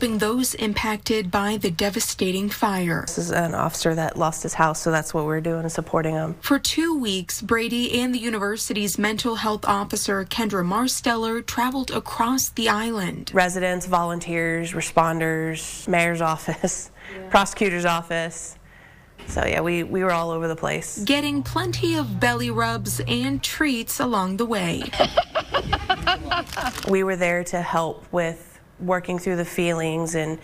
helping 0.00 0.16
those 0.16 0.54
impacted 0.54 1.30
by 1.30 1.58
the 1.58 1.70
devastating 1.70 2.48
fire. 2.48 3.02
This 3.06 3.18
is 3.18 3.30
an 3.32 3.54
officer 3.54 3.94
that 3.94 4.16
lost 4.16 4.42
his 4.44 4.54
house, 4.54 4.80
so 4.80 4.90
that's 4.90 5.12
what 5.12 5.26
we're 5.26 5.42
doing 5.42 5.68
supporting 5.68 6.14
him. 6.14 6.36
For 6.40 6.58
two 6.58 6.98
weeks, 6.98 7.42
Brady 7.42 8.00
and 8.00 8.14
the 8.14 8.18
university's 8.18 8.98
mental 8.98 9.34
health 9.34 9.66
officer, 9.66 10.24
Kendra 10.24 10.64
Marsteller, 10.64 11.44
traveled 11.44 11.90
across 11.90 12.48
the 12.48 12.70
island. 12.70 13.30
Residents, 13.34 13.84
volunteers, 13.84 14.72
responders, 14.72 15.86
mayor's 15.86 16.22
office, 16.34 16.90
yeah. 17.14 17.28
prosecutor's 17.28 17.84
office. 17.84 18.56
So 19.26 19.44
yeah, 19.44 19.60
we, 19.60 19.82
we 19.82 20.02
were 20.02 20.12
all 20.12 20.30
over 20.30 20.48
the 20.48 20.56
place. 20.56 21.04
Getting 21.04 21.42
plenty 21.42 21.96
of 21.96 22.18
belly 22.18 22.50
rubs 22.50 23.02
and 23.06 23.42
treats 23.42 24.00
along 24.00 24.38
the 24.38 24.46
way. 24.46 24.82
we 26.88 27.02
were 27.02 27.16
there 27.16 27.44
to 27.44 27.60
help 27.60 28.10
with 28.10 28.49
working 28.80 29.18
through 29.18 29.36
the 29.36 29.44
feelings 29.44 30.14
and 30.14 30.38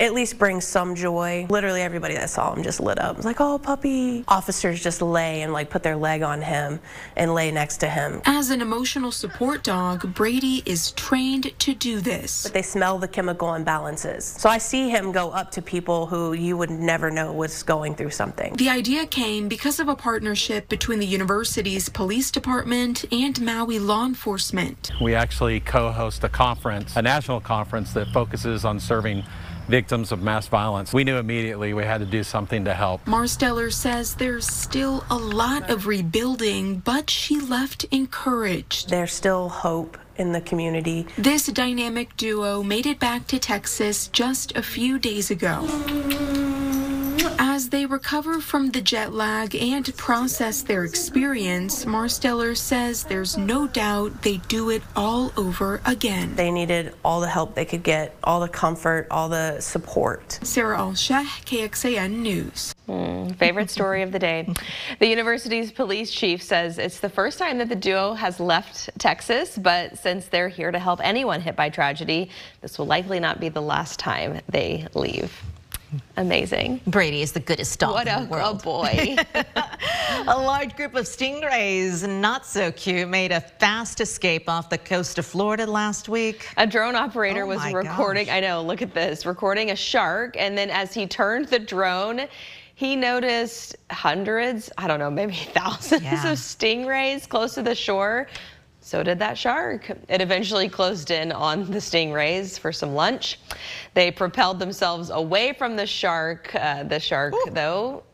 at 0.00 0.14
least 0.14 0.38
bring 0.38 0.60
some 0.60 0.94
joy. 0.94 1.46
Literally 1.48 1.82
everybody 1.82 2.14
that 2.14 2.30
saw 2.30 2.54
him 2.54 2.62
just 2.62 2.80
lit 2.80 2.98
up. 2.98 3.12
It 3.12 3.16
was 3.18 3.26
like, 3.26 3.40
oh, 3.40 3.58
puppy. 3.58 4.24
Officers 4.28 4.82
just 4.82 5.02
lay 5.02 5.42
and 5.42 5.52
like 5.52 5.70
put 5.70 5.82
their 5.82 5.96
leg 5.96 6.22
on 6.22 6.42
him 6.42 6.80
and 7.16 7.34
lay 7.34 7.50
next 7.50 7.78
to 7.78 7.88
him. 7.88 8.20
As 8.24 8.50
an 8.50 8.60
emotional 8.60 9.12
support 9.12 9.62
dog, 9.62 10.14
Brady 10.14 10.62
is 10.66 10.92
trained 10.92 11.52
to 11.58 11.74
do 11.74 12.00
this. 12.00 12.44
But 12.44 12.52
they 12.52 12.62
smell 12.62 12.98
the 12.98 13.08
chemical 13.08 13.48
imbalances. 13.48 14.22
So 14.22 14.48
I 14.48 14.58
see 14.58 14.90
him 14.90 15.12
go 15.12 15.30
up 15.30 15.50
to 15.52 15.62
people 15.62 16.06
who 16.06 16.32
you 16.32 16.56
would 16.56 16.70
never 16.70 17.10
know 17.10 17.32
was 17.32 17.62
going 17.62 17.94
through 17.94 18.10
something. 18.10 18.54
The 18.56 18.68
idea 18.68 19.06
came 19.06 19.48
because 19.48 19.80
of 19.80 19.88
a 19.88 19.96
partnership 19.96 20.68
between 20.68 20.98
the 20.98 21.06
university's 21.06 21.88
police 21.88 22.30
department 22.30 23.04
and 23.12 23.40
Maui 23.40 23.78
law 23.78 24.04
enforcement. 24.04 24.90
We 25.00 25.14
actually 25.14 25.60
co-host 25.60 26.24
a 26.24 26.28
conference, 26.28 26.96
a 26.96 27.02
national 27.02 27.40
conference 27.40 27.92
that 27.92 28.08
focuses 28.08 28.64
on 28.64 28.80
serving 28.80 29.24
victims 29.68 30.12
of 30.12 30.22
mass 30.22 30.46
violence. 30.48 30.92
We 30.92 31.04
knew 31.04 31.16
immediately 31.16 31.74
we 31.74 31.84
had 31.84 31.98
to 31.98 32.06
do 32.06 32.22
something 32.22 32.64
to 32.64 32.74
help. 32.74 33.04
Marsteller 33.04 33.72
says 33.72 34.14
there's 34.14 34.46
still 34.46 35.04
a 35.10 35.16
lot 35.16 35.70
of 35.70 35.86
rebuilding, 35.86 36.78
but 36.80 37.10
she 37.10 37.40
left 37.40 37.84
encouraged. 37.90 38.88
There's 38.88 39.12
still 39.12 39.48
hope 39.48 39.98
in 40.16 40.32
the 40.32 40.40
community. 40.40 41.06
This 41.18 41.46
dynamic 41.46 42.16
duo 42.16 42.62
made 42.62 42.86
it 42.86 42.98
back 42.98 43.26
to 43.28 43.38
Texas 43.38 44.08
just 44.08 44.56
a 44.56 44.62
few 44.62 44.98
days 44.98 45.30
ago. 45.30 46.45
As 47.38 47.68
they 47.68 47.84
recover 47.84 48.40
from 48.40 48.70
the 48.70 48.80
jet 48.80 49.12
lag 49.12 49.54
and 49.54 49.94
process 49.96 50.62
their 50.62 50.84
experience, 50.84 51.84
Marsteller 51.84 52.56
says 52.56 53.04
there's 53.04 53.36
no 53.36 53.66
doubt 53.66 54.22
they 54.22 54.38
do 54.48 54.70
it 54.70 54.82
all 54.94 55.32
over 55.36 55.82
again. 55.84 56.34
They 56.34 56.50
needed 56.50 56.94
all 57.04 57.20
the 57.20 57.28
help 57.28 57.54
they 57.54 57.66
could 57.66 57.82
get, 57.82 58.16
all 58.24 58.40
the 58.40 58.48
comfort, 58.48 59.06
all 59.10 59.28
the 59.28 59.60
support. 59.60 60.38
Sarah 60.42 60.78
Alsheh, 60.78 61.24
KXAN 61.44 62.10
News. 62.18 62.74
Mm, 62.88 63.36
favorite 63.36 63.70
story 63.70 64.02
of 64.02 64.12
the 64.12 64.18
day. 64.18 64.48
The 64.98 65.08
university's 65.08 65.72
police 65.72 66.10
chief 66.10 66.42
says 66.42 66.78
it's 66.78 67.00
the 67.00 67.10
first 67.10 67.38
time 67.38 67.58
that 67.58 67.68
the 67.68 67.76
duo 67.76 68.14
has 68.14 68.40
left 68.40 68.88
Texas, 68.98 69.58
but 69.58 69.98
since 69.98 70.26
they're 70.26 70.48
here 70.48 70.70
to 70.70 70.78
help 70.78 71.00
anyone 71.02 71.40
hit 71.40 71.54
by 71.54 71.68
tragedy, 71.68 72.30
this 72.62 72.78
will 72.78 72.86
likely 72.86 73.20
not 73.20 73.40
be 73.40 73.50
the 73.50 73.60
last 73.60 73.98
time 73.98 74.40
they 74.48 74.86
leave. 74.94 75.42
Amazing. 76.16 76.80
Brady 76.86 77.22
is 77.22 77.32
the 77.32 77.40
goodest 77.40 77.78
dog 77.78 77.92
what 77.92 78.08
in 78.08 78.24
the 78.24 78.28
world. 78.28 78.64
What 78.64 78.92
a 78.92 79.16
boy. 79.16 79.16
a 80.26 80.38
large 80.38 80.76
group 80.76 80.94
of 80.94 81.04
stingrays, 81.04 82.08
not 82.08 82.46
so 82.46 82.72
cute, 82.72 83.08
made 83.08 83.32
a 83.32 83.40
fast 83.40 84.00
escape 84.00 84.48
off 84.48 84.70
the 84.70 84.78
coast 84.78 85.18
of 85.18 85.26
Florida 85.26 85.66
last 85.66 86.08
week. 86.08 86.48
A 86.56 86.66
drone 86.66 86.96
operator 86.96 87.44
oh 87.44 87.48
was 87.48 87.72
recording, 87.72 88.26
gosh. 88.26 88.34
I 88.36 88.40
know, 88.40 88.62
look 88.62 88.82
at 88.82 88.94
this, 88.94 89.26
recording 89.26 89.70
a 89.70 89.76
shark. 89.76 90.36
And 90.38 90.56
then 90.56 90.70
as 90.70 90.94
he 90.94 91.06
turned 91.06 91.48
the 91.48 91.58
drone, 91.58 92.22
he 92.74 92.94
noticed 92.94 93.76
hundreds, 93.90 94.70
I 94.76 94.86
don't 94.86 94.98
know, 94.98 95.10
maybe 95.10 95.34
thousands 95.54 96.02
yeah. 96.02 96.30
of 96.30 96.38
stingrays 96.38 97.28
close 97.28 97.54
to 97.54 97.62
the 97.62 97.74
shore 97.74 98.26
so 98.86 99.02
did 99.02 99.18
that 99.18 99.36
shark. 99.36 99.90
It 100.08 100.20
eventually 100.20 100.68
closed 100.68 101.10
in 101.10 101.32
on 101.32 101.64
the 101.64 101.78
stingrays 101.78 102.56
for 102.56 102.70
some 102.70 102.94
lunch. 102.94 103.40
They 103.94 104.12
propelled 104.12 104.60
themselves 104.60 105.10
away 105.10 105.54
from 105.54 105.74
the 105.74 105.88
shark. 105.88 106.54
Uh, 106.54 106.84
the 106.84 107.00
shark, 107.00 107.34
Ooh. 107.34 107.50
though, 107.50 108.04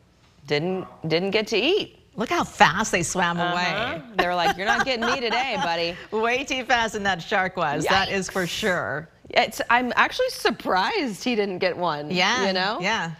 didn't 0.47 0.87
didn't 1.07 1.29
get 1.29 1.45
to 1.49 1.57
eat. 1.57 1.99
Look 2.15 2.29
how 2.29 2.43
fast 2.43 2.91
they 2.91 3.03
swam 3.03 3.39
uh 3.39 3.43
-huh. 3.43 3.51
away. 3.51 4.01
They're 4.17 4.35
like, 4.35 4.57
you're 4.57 4.71
not 4.77 4.83
getting 4.83 5.05
me 5.05 5.19
today, 5.19 5.59
buddy. 5.63 5.95
Way 6.09 6.43
too 6.43 6.65
fast 6.65 6.93
than 6.93 7.03
that 7.03 7.21
shark 7.21 7.55
was. 7.55 7.83
Yikes. 7.83 7.89
That 7.89 8.09
is 8.09 8.29
for 8.31 8.47
sure. 8.47 9.07
It's, 9.29 9.61
I'm 9.69 9.93
actually 9.95 10.31
surprised 10.31 11.23
he 11.23 11.35
didn't 11.35 11.59
get 11.59 11.77
one. 11.77 12.09
Yeah. 12.09 12.47
You 12.47 12.53
know? 12.53 12.81
Yeah. 12.81 13.11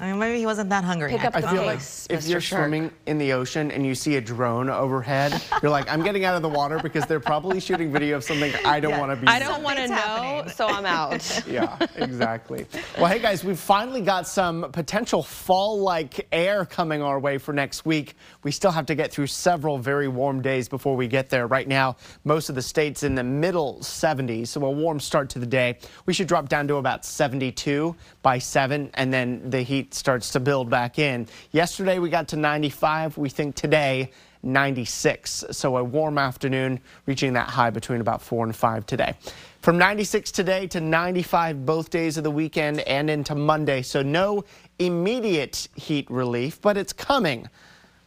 I 0.00 0.06
mean, 0.06 0.18
maybe 0.20 0.38
he 0.38 0.46
wasn't 0.46 0.70
that 0.70 0.84
hungry. 0.84 1.10
Pick 1.10 1.24
up 1.24 1.34
I 1.34 1.40
the 1.40 1.48
feel 1.48 1.64
like 1.64 1.78
pace, 1.80 2.06
if 2.08 2.20
Mr. 2.20 2.30
you're 2.30 2.40
Shark. 2.40 2.62
swimming 2.62 2.92
in 3.06 3.18
the 3.18 3.32
ocean 3.32 3.72
and 3.72 3.84
you 3.84 3.96
see 3.96 4.14
a 4.14 4.20
drone 4.20 4.70
overhead, 4.70 5.42
you're 5.62 5.72
like, 5.72 5.90
I'm 5.90 6.04
getting 6.04 6.24
out 6.24 6.36
of 6.36 6.42
the 6.42 6.48
water 6.48 6.78
because 6.80 7.04
they're 7.06 7.18
probably 7.18 7.58
shooting 7.58 7.90
video 7.90 8.16
of 8.16 8.22
something 8.22 8.54
I 8.64 8.78
don't 8.78 8.92
yeah. 8.92 9.00
want 9.00 9.10
to 9.10 9.16
be. 9.16 9.26
I 9.26 9.40
don't 9.40 9.60
want 9.60 9.78
to 9.78 9.88
know, 9.88 9.94
happening. 9.96 10.54
so 10.54 10.68
I'm 10.68 10.86
out. 10.86 11.42
yeah, 11.48 11.84
exactly. 11.96 12.64
Well, 12.96 13.06
hey 13.06 13.18
guys, 13.18 13.42
we've 13.42 13.58
finally 13.58 14.00
got 14.00 14.28
some 14.28 14.70
potential 14.70 15.20
fall-like 15.20 16.28
air 16.30 16.64
coming 16.64 17.02
our 17.02 17.18
way 17.18 17.36
for 17.36 17.52
next 17.52 17.84
week. 17.84 18.14
We 18.44 18.52
still 18.52 18.70
have 18.70 18.86
to 18.86 18.94
get 18.94 19.10
through 19.10 19.26
several 19.26 19.78
very 19.78 20.06
warm 20.06 20.42
days 20.42 20.68
before 20.68 20.94
we 20.94 21.08
get 21.08 21.28
there. 21.28 21.48
Right 21.48 21.66
now, 21.66 21.96
most 22.22 22.48
of 22.50 22.54
the 22.54 22.62
states 22.62 23.02
in 23.02 23.16
the 23.16 23.24
middle 23.24 23.78
70s, 23.80 24.46
so 24.46 24.64
a 24.64 24.70
warm 24.70 25.00
start 25.00 25.28
to 25.30 25.40
the 25.40 25.46
day. 25.46 25.78
We 26.06 26.14
should 26.14 26.28
drop 26.28 26.48
down 26.48 26.68
to 26.68 26.76
about 26.76 27.04
72 27.04 27.96
by 28.22 28.38
7, 28.38 28.90
and 28.94 29.12
then 29.12 29.50
the 29.50 29.62
heat 29.62 29.87
starts 29.94 30.30
to 30.32 30.40
build 30.40 30.70
back 30.70 30.98
in. 30.98 31.26
Yesterday 31.52 31.98
we 31.98 32.10
got 32.10 32.28
to 32.28 32.36
95. 32.36 33.16
We 33.18 33.28
think 33.28 33.54
today 33.54 34.10
96. 34.42 35.46
So 35.50 35.76
a 35.76 35.84
warm 35.84 36.18
afternoon 36.18 36.80
reaching 37.06 37.32
that 37.34 37.48
high 37.48 37.70
between 37.70 38.00
about 38.00 38.22
4 38.22 38.44
and 38.44 38.54
5 38.54 38.86
today. 38.86 39.14
From 39.60 39.78
96 39.78 40.30
today 40.30 40.66
to 40.68 40.80
95 40.80 41.66
both 41.66 41.90
days 41.90 42.16
of 42.16 42.24
the 42.24 42.30
weekend 42.30 42.80
and 42.80 43.10
into 43.10 43.34
Monday. 43.34 43.82
So 43.82 44.02
no 44.02 44.44
immediate 44.78 45.68
heat 45.74 46.08
relief, 46.10 46.60
but 46.60 46.76
it's 46.76 46.92
coming. 46.92 47.48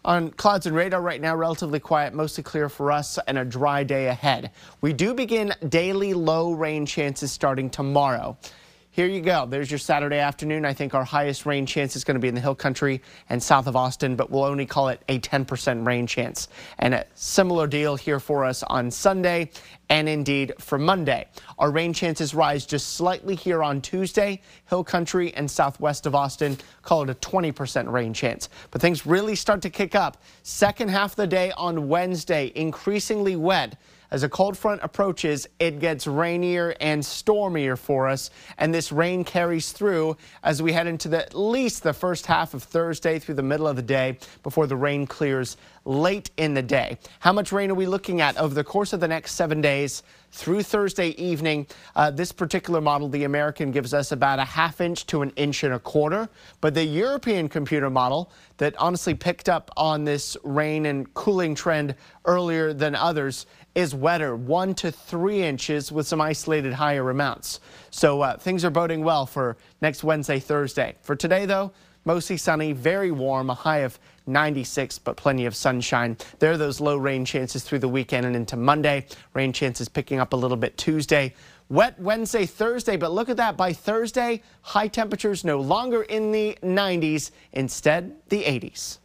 On 0.03 0.31
clouds 0.31 0.65
and 0.65 0.75
radar 0.75 1.01
right 1.01 1.21
now, 1.21 1.35
relatively 1.35 1.79
quiet, 1.79 2.13
mostly 2.15 2.43
clear 2.43 2.69
for 2.69 2.91
us, 2.91 3.19
and 3.27 3.37
a 3.37 3.45
dry 3.45 3.83
day 3.83 4.07
ahead. 4.07 4.49
We 4.81 4.93
do 4.93 5.13
begin 5.13 5.53
daily 5.69 6.15
low 6.15 6.53
rain 6.53 6.87
chances 6.87 7.31
starting 7.31 7.69
tomorrow. 7.69 8.35
Here 8.93 9.07
you 9.07 9.21
go. 9.21 9.45
There's 9.45 9.71
your 9.71 9.77
Saturday 9.77 10.19
afternoon. 10.19 10.65
I 10.65 10.73
think 10.73 10.93
our 10.93 11.05
highest 11.05 11.45
rain 11.45 11.65
chance 11.65 11.95
is 11.95 12.03
going 12.03 12.15
to 12.15 12.19
be 12.19 12.27
in 12.27 12.35
the 12.35 12.41
hill 12.41 12.55
country 12.55 13.01
and 13.29 13.41
south 13.41 13.67
of 13.67 13.77
Austin, 13.77 14.17
but 14.17 14.29
we'll 14.29 14.43
only 14.43 14.65
call 14.65 14.89
it 14.89 15.01
a 15.07 15.17
10% 15.17 15.87
rain 15.87 16.05
chance. 16.05 16.49
And 16.77 16.93
a 16.93 17.05
similar 17.15 17.67
deal 17.67 17.95
here 17.95 18.19
for 18.19 18.43
us 18.43 18.63
on 18.63 18.91
Sunday 18.91 19.49
and 19.89 20.09
indeed 20.09 20.51
for 20.59 20.77
Monday. 20.77 21.25
Our 21.57 21.71
rain 21.71 21.93
chances 21.93 22.35
rise 22.35 22.65
just 22.65 22.95
slightly 22.95 23.33
here 23.33 23.63
on 23.63 23.79
Tuesday, 23.79 24.41
hill 24.67 24.83
country 24.83 25.33
and 25.35 25.49
southwest 25.49 26.05
of 26.05 26.13
Austin. 26.13 26.57
Call 26.81 27.03
it 27.03 27.09
a 27.09 27.15
20% 27.15 27.89
rain 27.89 28.13
chance. 28.13 28.49
But 28.71 28.81
things 28.81 29.05
really 29.05 29.35
start 29.35 29.61
to 29.61 29.69
kick 29.69 29.95
up. 29.95 30.21
Second 30.43 30.89
half 30.89 31.11
of 31.11 31.15
the 31.15 31.27
day 31.27 31.53
on 31.55 31.87
Wednesday, 31.87 32.51
increasingly 32.55 33.37
wet. 33.37 33.77
As 34.11 34.23
a 34.23 34.29
cold 34.29 34.57
front 34.57 34.81
approaches, 34.83 35.47
it 35.57 35.79
gets 35.79 36.05
rainier 36.05 36.75
and 36.81 37.03
stormier 37.03 37.77
for 37.77 38.09
us, 38.09 38.29
and 38.57 38.73
this 38.73 38.91
rain 38.91 39.23
carries 39.23 39.71
through 39.71 40.17
as 40.43 40.61
we 40.61 40.73
head 40.73 40.85
into 40.85 41.07
the, 41.07 41.25
at 41.25 41.33
least 41.33 41.81
the 41.81 41.93
first 41.93 42.25
half 42.25 42.53
of 42.53 42.61
Thursday 42.61 43.19
through 43.19 43.35
the 43.35 43.43
middle 43.43 43.69
of 43.69 43.77
the 43.77 43.81
day 43.81 44.17
before 44.43 44.67
the 44.67 44.75
rain 44.75 45.07
clears 45.07 45.55
late 45.85 46.29
in 46.35 46.53
the 46.53 46.61
day. 46.61 46.97
How 47.21 47.31
much 47.31 47.53
rain 47.53 47.71
are 47.71 47.75
we 47.75 47.85
looking 47.85 48.19
at 48.19 48.35
over 48.35 48.53
the 48.53 48.65
course 48.65 48.91
of 48.91 48.99
the 48.99 49.07
next 49.07 49.35
seven 49.35 49.61
days? 49.61 50.03
through 50.31 50.63
Thursday 50.63 51.09
evening. 51.21 51.67
Uh, 51.95 52.09
this 52.09 52.31
particular 52.31 52.81
model, 52.81 53.09
the 53.09 53.25
American, 53.25 53.71
gives 53.71 53.93
us 53.93 54.11
about 54.11 54.39
a 54.39 54.45
half 54.45 54.81
inch 54.81 55.05
to 55.07 55.21
an 55.21 55.31
inch 55.35 55.63
and 55.63 55.73
a 55.73 55.79
quarter. 55.79 56.29
But 56.61 56.73
the 56.73 56.83
European 56.83 57.49
computer 57.49 57.89
model 57.89 58.31
that 58.57 58.75
honestly 58.77 59.13
picked 59.13 59.49
up 59.49 59.71
on 59.75 60.05
this 60.05 60.37
rain 60.43 60.85
and 60.85 61.13
cooling 61.13 61.55
trend 61.55 61.95
earlier 62.25 62.73
than 62.73 62.95
others 62.95 63.45
is 63.75 63.95
wetter, 63.95 64.35
one 64.35 64.73
to 64.75 64.91
three 64.91 65.43
inches 65.43 65.91
with 65.91 66.07
some 66.07 66.21
isolated 66.21 66.73
higher 66.73 67.09
amounts. 67.09 67.59
So 67.89 68.21
uh, 68.21 68.37
things 68.37 68.65
are 68.65 68.69
boding 68.69 69.03
well 69.03 69.25
for 69.25 69.57
next 69.81 70.03
Wednesday, 70.03 70.39
Thursday. 70.39 70.95
For 71.01 71.15
today, 71.15 71.45
though, 71.45 71.71
mostly 72.05 72.37
sunny, 72.37 72.73
very 72.73 73.11
warm, 73.11 73.49
a 73.49 73.53
high 73.53 73.79
of 73.79 73.99
96, 74.27 74.99
but 74.99 75.17
plenty 75.17 75.45
of 75.45 75.55
sunshine. 75.55 76.17
There 76.39 76.51
are 76.51 76.57
those 76.57 76.79
low 76.79 76.97
rain 76.97 77.25
chances 77.25 77.63
through 77.63 77.79
the 77.79 77.87
weekend 77.87 78.25
and 78.25 78.35
into 78.35 78.57
Monday. 78.57 79.05
Rain 79.33 79.53
chances 79.53 79.89
picking 79.89 80.19
up 80.19 80.33
a 80.33 80.35
little 80.35 80.57
bit 80.57 80.77
Tuesday. 80.77 81.33
Wet 81.69 81.97
Wednesday, 81.99 82.45
Thursday, 82.45 82.97
but 82.97 83.11
look 83.11 83.29
at 83.29 83.37
that. 83.37 83.55
By 83.55 83.71
Thursday, 83.71 84.41
high 84.61 84.89
temperatures 84.89 85.45
no 85.45 85.59
longer 85.61 86.03
in 86.03 86.31
the 86.31 86.57
90s, 86.61 87.31
instead 87.53 88.15
the 88.27 88.43
80s. 88.43 88.97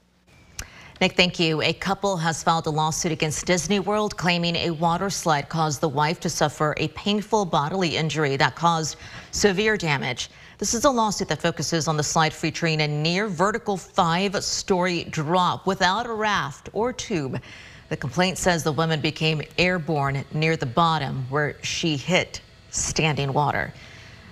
Nick, 0.99 1.12
thank 1.12 1.38
you. 1.38 1.61
A 1.61 1.75
couple 1.75 2.17
has 2.17 2.43
filed 2.43 2.67
a 2.67 2.71
lawsuit 2.71 3.12
against 3.12 3.45
Disney 3.45 3.81
World 3.81 4.17
claiming 4.17 4.57
a 4.57 4.71
water 4.71 5.11
slide 5.11 5.50
caused 5.50 5.83
the 5.83 5.88
wife 5.91 6.21
to 6.21 6.31
suffer 6.31 6.73
a 6.79 6.88
painful 6.88 7.45
bodily 7.45 7.99
injury 7.99 8.38
that 8.38 8.57
caused 8.57 8.97
severe 9.31 9.76
damage. 9.76 10.31
This 10.57 10.73
is 10.73 10.87
a 10.87 10.91
lawsuit 10.91 11.29
that 11.29 11.43
focuses 11.43 11.87
on 11.87 11.99
the 11.99 12.03
slide 12.03 12.33
featuring 12.33 12.81
a 12.81 12.88
near 12.88 13.29
vertical 13.29 13.76
five 13.76 14.43
story 14.43 15.05
drop 15.05 15.67
without 15.67 16.07
a 16.07 16.15
raft 16.15 16.71
or 16.73 16.95
tube. 16.95 17.43
The 17.91 17.97
complaint 17.99 18.38
says 18.38 18.65
the 18.65 18.73
woman 18.73 19.03
became 19.03 19.43
airborne 19.59 20.25
near 20.33 20.57
the 20.57 20.65
bottom 20.65 21.26
where 21.29 21.62
she 21.62 21.99
hit 21.99 22.41
standing 22.71 23.35
water. 23.35 23.71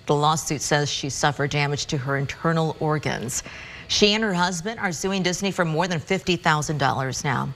The 0.06 0.14
lawsuit 0.14 0.62
says 0.62 0.90
she 0.90 1.10
suffered 1.10 1.50
damage 1.50 1.84
to 1.86 1.98
her 1.98 2.16
internal 2.16 2.74
organs. 2.80 3.42
She 3.94 4.12
and 4.14 4.24
her 4.24 4.34
husband 4.34 4.80
are 4.80 4.90
suing 4.90 5.22
Disney 5.22 5.52
for 5.52 5.64
more 5.64 5.86
than 5.86 6.00
$50,000 6.00 7.24
now. 7.24 7.48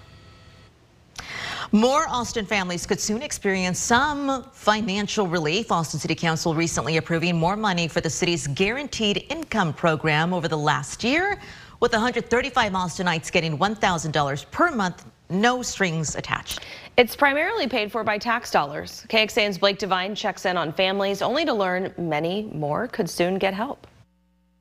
More 1.72 2.06
Austin 2.08 2.46
families 2.46 2.86
could 2.86 3.00
soon 3.00 3.22
experience 3.22 3.80
some 3.80 4.44
financial 4.52 5.26
relief. 5.26 5.72
Austin 5.72 5.98
City 5.98 6.14
Council 6.14 6.54
recently 6.54 6.96
approving 6.96 7.36
more 7.36 7.56
money 7.56 7.88
for 7.88 8.00
the 8.00 8.08
city's 8.08 8.46
guaranteed 8.46 9.26
income 9.30 9.72
program 9.72 10.32
over 10.32 10.46
the 10.46 10.56
last 10.56 11.02
year, 11.02 11.40
with 11.80 11.90
135 11.90 12.72
Austinites 12.72 13.32
getting 13.32 13.58
$1,000 13.58 14.50
per 14.52 14.70
month, 14.70 15.06
no 15.30 15.60
strings 15.60 16.14
attached. 16.14 16.60
It's 16.96 17.16
primarily 17.16 17.66
paid 17.66 17.90
for 17.90 18.04
by 18.04 18.16
tax 18.16 18.52
dollars. 18.52 19.04
KXAN's 19.08 19.58
Blake 19.58 19.78
Devine 19.78 20.14
checks 20.14 20.46
in 20.46 20.56
on 20.56 20.72
families 20.72 21.20
only 21.20 21.44
to 21.44 21.52
learn 21.52 21.92
many 21.98 22.44
more 22.52 22.86
could 22.86 23.10
soon 23.10 23.38
get 23.38 23.54
help. 23.54 23.88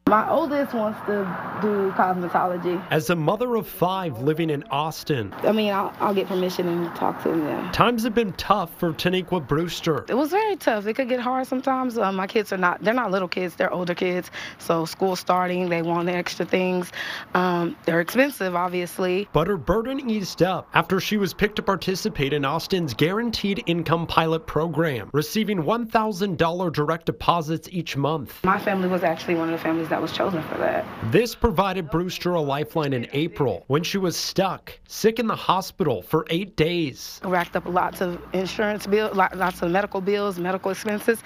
My 0.08 0.30
oldest 0.30 0.74
wants 0.74 0.98
to 1.08 1.26
do 1.62 1.92
cosmetology. 1.92 2.82
As 2.92 3.10
a 3.10 3.16
mother 3.16 3.56
of 3.56 3.68
five 3.68 4.22
living 4.22 4.50
in 4.50 4.64
Austin, 4.72 5.34
I 5.40 5.52
mean, 5.52 5.74
I'll, 5.74 5.94
I'll 6.00 6.14
get 6.14 6.28
permission 6.28 6.66
and 6.70 6.96
talk 6.96 7.22
to 7.24 7.30
them. 7.30 7.72
times 7.74 8.04
have 8.04 8.16
been 8.16 8.32
tough 8.34 8.74
for 8.80 8.94
Taniqua 8.94 9.46
Brewster. 9.46 10.06
It 10.08 10.14
was 10.14 10.30
very 10.30 10.56
tough. 10.56 10.88
It 10.88 10.94
could 10.94 11.10
get 11.10 11.20
hard 11.20 11.46
sometimes. 11.48 11.98
Uh, 11.98 12.14
my 12.14 12.26
kids 12.26 12.54
are 12.54 12.58
not, 12.58 12.82
they're 12.82 12.94
not 12.94 13.12
little 13.12 13.28
kids, 13.28 13.56
they're 13.56 13.74
older 13.74 13.94
kids. 13.94 14.32
So 14.60 14.86
school 14.86 15.18
starting, 15.18 15.68
they 15.68 15.82
want 15.82 16.08
extra 16.08 16.46
things. 16.46 16.90
Um, 17.34 17.76
they're 17.84 18.00
expensive, 18.00 18.56
obviously. 18.56 19.28
But 19.34 19.48
her 19.48 19.58
burden 19.58 20.10
eased 20.10 20.42
up 20.42 20.70
after 20.74 21.02
she 21.02 21.18
was 21.18 21.34
picked 21.34 21.58
to 21.58 21.64
participate 21.64 22.32
in 22.32 22.46
Austin's 22.46 22.94
Guaranteed 22.94 23.62
Income 23.66 24.08
Pilot 24.08 24.48
Program, 24.48 25.10
receiving 25.12 25.64
$1,000 25.64 26.72
direct 26.72 27.08
deposits 27.08 27.68
each 27.74 27.98
month. 27.98 28.42
My 28.46 28.58
family 28.58 28.88
was 28.88 29.04
actually 29.04 29.36
one 29.36 29.50
of 29.50 29.60
the 29.60 29.62
families 29.62 29.90
that 29.90 29.97
was 30.02 30.12
chosen 30.12 30.42
for 30.44 30.58
that. 30.58 30.86
This 31.12 31.36
provided 31.36 31.90
Brewster 31.90 32.34
a 32.34 32.42
lifeline 32.42 32.94
in 32.94 33.08
April 33.14 33.64
when 33.68 33.84
she 33.84 33.98
was 33.98 34.16
stuck, 34.16 34.78
sick 34.88 35.20
in 35.20 35.28
the 35.28 35.36
hospital 35.36 36.02
for 36.02 36.26
eight 36.30 36.56
days. 36.56 37.20
I 37.24 37.30
racked 37.30 37.56
up 37.56 37.66
lots 37.66 38.02
of 38.02 38.22
insurance 38.34 38.88
bills, 38.88 39.16
lots 39.16 39.62
of 39.62 39.72
medical 39.72 40.02
bills, 40.02 40.40
medical 40.40 40.72
expenses, 40.72 41.20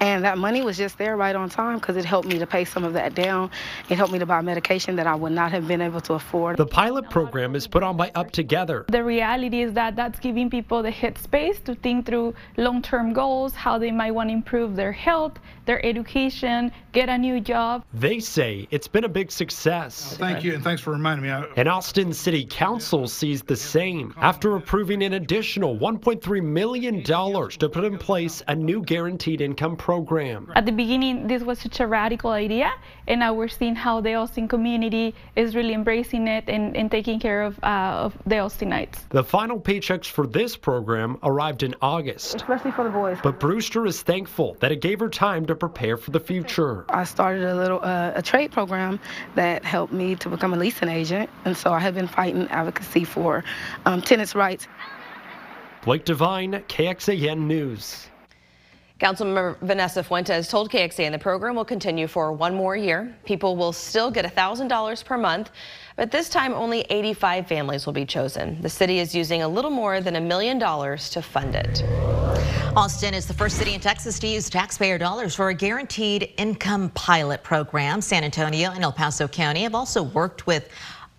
and 0.00 0.24
that 0.24 0.38
money 0.38 0.62
was 0.62 0.76
just 0.76 0.98
there 0.98 1.16
right 1.16 1.36
on 1.36 1.48
time 1.48 1.78
because 1.78 1.96
it 1.96 2.04
helped 2.04 2.28
me 2.28 2.38
to 2.38 2.46
pay 2.46 2.64
some 2.64 2.84
of 2.84 2.92
that 2.94 3.14
down. 3.14 3.50
It 3.88 3.96
helped 3.96 4.12
me 4.12 4.18
to 4.18 4.26
buy 4.26 4.40
medication 4.40 4.96
that 4.96 5.06
I 5.06 5.14
would 5.14 5.32
not 5.32 5.50
have 5.52 5.68
been 5.68 5.80
able 5.80 6.00
to 6.02 6.14
afford. 6.14 6.56
The 6.56 6.66
pilot 6.66 7.10
program 7.10 7.54
is 7.54 7.66
put 7.66 7.82
on 7.82 7.96
by 7.96 8.10
UpTogether. 8.10 8.86
The 8.88 9.04
reality 9.04 9.62
is 9.62 9.72
that 9.74 9.96
that's 9.96 10.18
giving 10.18 10.50
people 10.50 10.82
the 10.82 10.90
headspace 10.90 11.62
to 11.64 11.74
think 11.74 12.06
through 12.06 12.34
long-term 12.56 13.12
goals, 13.12 13.54
how 13.54 13.78
they 13.78 13.90
might 13.90 14.10
want 14.12 14.30
to 14.30 14.34
improve 14.34 14.76
their 14.76 14.92
health, 14.92 15.38
their 15.64 15.84
education, 15.84 16.72
get 16.92 17.08
a 17.08 17.18
new 17.18 17.40
job. 17.40 17.84
They 17.92 18.15
say 18.20 18.66
it's 18.70 18.88
been 18.88 19.04
a 19.04 19.08
big 19.08 19.30
success. 19.32 20.16
Thank 20.18 20.44
you, 20.44 20.54
and 20.54 20.62
thanks 20.64 20.82
for 20.82 20.92
reminding 20.92 21.24
me. 21.24 21.30
I- 21.30 21.44
And 21.56 21.68
Austin 21.68 22.12
City 22.12 22.44
Council 22.44 23.06
sees 23.08 23.42
the 23.42 23.56
same 23.56 24.14
after 24.16 24.56
approving 24.56 25.02
an 25.02 25.12
additional 25.14 25.76
$1.3 25.76 26.42
million 26.42 27.02
to 27.02 27.68
put 27.68 27.84
in 27.84 27.98
place 27.98 28.42
a 28.48 28.54
new 28.54 28.82
guaranteed 28.82 29.40
income 29.40 29.76
program. 29.76 30.52
At 30.56 30.66
the 30.66 30.72
beginning, 30.72 31.26
this 31.26 31.42
was 31.42 31.58
such 31.58 31.80
a 31.80 31.86
radical 31.86 32.30
idea, 32.30 32.70
and 33.08 33.20
now 33.20 33.34
we're 33.34 33.48
seeing 33.48 33.74
how 33.74 34.00
the 34.00 34.14
Austin 34.14 34.48
community 34.48 35.14
is 35.36 35.54
really 35.54 35.74
embracing 35.74 36.28
it 36.28 36.44
and, 36.48 36.76
and 36.76 36.90
taking 36.90 37.18
care 37.20 37.42
of, 37.42 37.58
uh, 37.62 38.04
of 38.06 38.14
the 38.26 38.36
Austinites. 38.36 39.08
The 39.10 39.24
final 39.24 39.60
paychecks 39.60 40.06
for 40.06 40.26
this 40.26 40.56
program 40.56 41.18
arrived 41.22 41.62
in 41.62 41.74
August. 41.82 42.36
Especially 42.36 42.70
for 42.72 42.84
the 42.84 42.90
boys. 42.90 43.18
But 43.22 43.40
Brewster 43.40 43.86
is 43.86 44.02
thankful 44.02 44.56
that 44.60 44.72
it 44.72 44.80
gave 44.80 45.00
her 45.00 45.08
time 45.08 45.46
to 45.46 45.54
prepare 45.54 45.96
for 45.96 46.10
the 46.10 46.20
future. 46.20 46.84
I 46.88 47.04
started 47.04 47.44
a 47.44 47.54
little 47.54 47.80
uh, 47.82 48.05
a 48.14 48.22
trade 48.22 48.52
program 48.52 49.00
that 49.34 49.64
helped 49.64 49.92
me 49.92 50.14
to 50.16 50.28
become 50.28 50.54
a 50.54 50.56
leasing 50.56 50.88
agent, 50.88 51.30
and 51.44 51.56
so 51.56 51.72
I 51.72 51.80
have 51.80 51.94
been 51.94 52.08
fighting 52.08 52.46
advocacy 52.48 53.04
for 53.04 53.44
um, 53.84 54.02
tenants' 54.02 54.34
rights. 54.34 54.68
Blake 55.84 56.04
Devine, 56.04 56.64
KXAN 56.68 57.38
News. 57.38 58.08
Councilmember 58.98 59.58
Vanessa 59.60 60.02
Fuentes 60.02 60.48
told 60.48 60.70
KXAN 60.70 61.12
the 61.12 61.18
program 61.18 61.54
will 61.54 61.66
continue 61.66 62.06
for 62.06 62.32
one 62.32 62.54
more 62.54 62.76
year. 62.76 63.14
People 63.26 63.54
will 63.54 63.72
still 63.72 64.10
get 64.10 64.24
$1,000 64.24 65.04
per 65.04 65.18
month, 65.18 65.50
but 65.96 66.10
this 66.10 66.30
time 66.30 66.54
only 66.54 66.80
85 66.88 67.46
families 67.46 67.84
will 67.84 67.92
be 67.92 68.06
chosen. 68.06 68.60
The 68.62 68.70
city 68.70 68.98
is 68.98 69.14
using 69.14 69.42
a 69.42 69.48
little 69.48 69.70
more 69.70 70.00
than 70.00 70.16
a 70.16 70.20
million 70.20 70.58
dollars 70.58 71.10
to 71.10 71.20
fund 71.20 71.54
it. 71.54 71.82
Austin 72.76 73.14
is 73.14 73.26
the 73.26 73.32
first 73.32 73.56
city 73.56 73.72
in 73.72 73.80
Texas 73.80 74.18
to 74.18 74.26
use 74.26 74.50
taxpayer 74.50 74.98
dollars 74.98 75.34
for 75.34 75.48
a 75.48 75.54
guaranteed 75.54 76.34
income 76.36 76.90
pilot 76.90 77.42
program. 77.42 78.02
San 78.02 78.22
Antonio 78.22 78.70
and 78.70 78.84
El 78.84 78.92
Paso 78.92 79.26
County 79.26 79.62
have 79.62 79.74
also 79.74 80.02
worked 80.02 80.46
with 80.46 80.68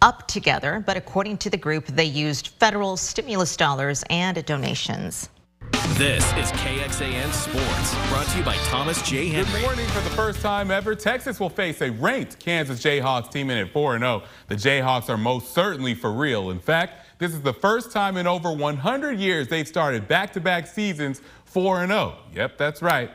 UpTogether, 0.04 0.86
but 0.86 0.98
according 0.98 1.36
to 1.40 1.50
the 1.50 1.58
group, 1.58 1.88
they 1.88 2.06
used 2.06 2.50
federal 2.60 2.96
stimulus 2.96 3.58
dollars 3.58 4.04
and 4.12 4.46
donations. 4.46 5.30
This 5.98 6.24
is 6.34 6.52
KXAN 6.54 7.32
Sports, 7.32 8.10
brought 8.10 8.28
to 8.28 8.38
you 8.38 8.44
by 8.44 8.56
Thomas 8.66 9.02
J. 9.02 9.30
Henry. 9.30 9.52
Good 9.52 9.62
morning. 9.62 9.88
For 9.88 10.02
the 10.02 10.16
first 10.16 10.42
time 10.42 10.72
ever, 10.72 10.96
Texas 10.96 11.40
will 11.40 11.50
face 11.50 11.82
a 11.82 11.92
ranked 11.92 12.40
Kansas 12.40 12.80
Jayhawks 12.84 13.32
team 13.32 13.50
in 13.50 13.58
at 13.60 13.74
4-0. 13.74 14.24
The 14.48 14.56
Jayhawks 14.56 15.08
are 15.10 15.18
most 15.18 15.54
certainly 15.54 15.94
for 15.94 16.12
real. 16.12 16.50
In 16.50 16.60
fact, 16.60 17.20
this 17.20 17.32
is 17.32 17.42
the 17.42 17.54
first 17.54 17.92
time 17.92 18.18
in 18.18 18.26
over 18.26 18.52
100 18.52 19.20
years 19.20 19.48
they've 19.48 19.68
started 19.68 20.08
back-to-back 20.08 20.68
seasons 20.68 21.22
4-0. 21.52 22.16
Yep, 22.34 22.58
that's 22.58 22.82
right. 22.82 23.12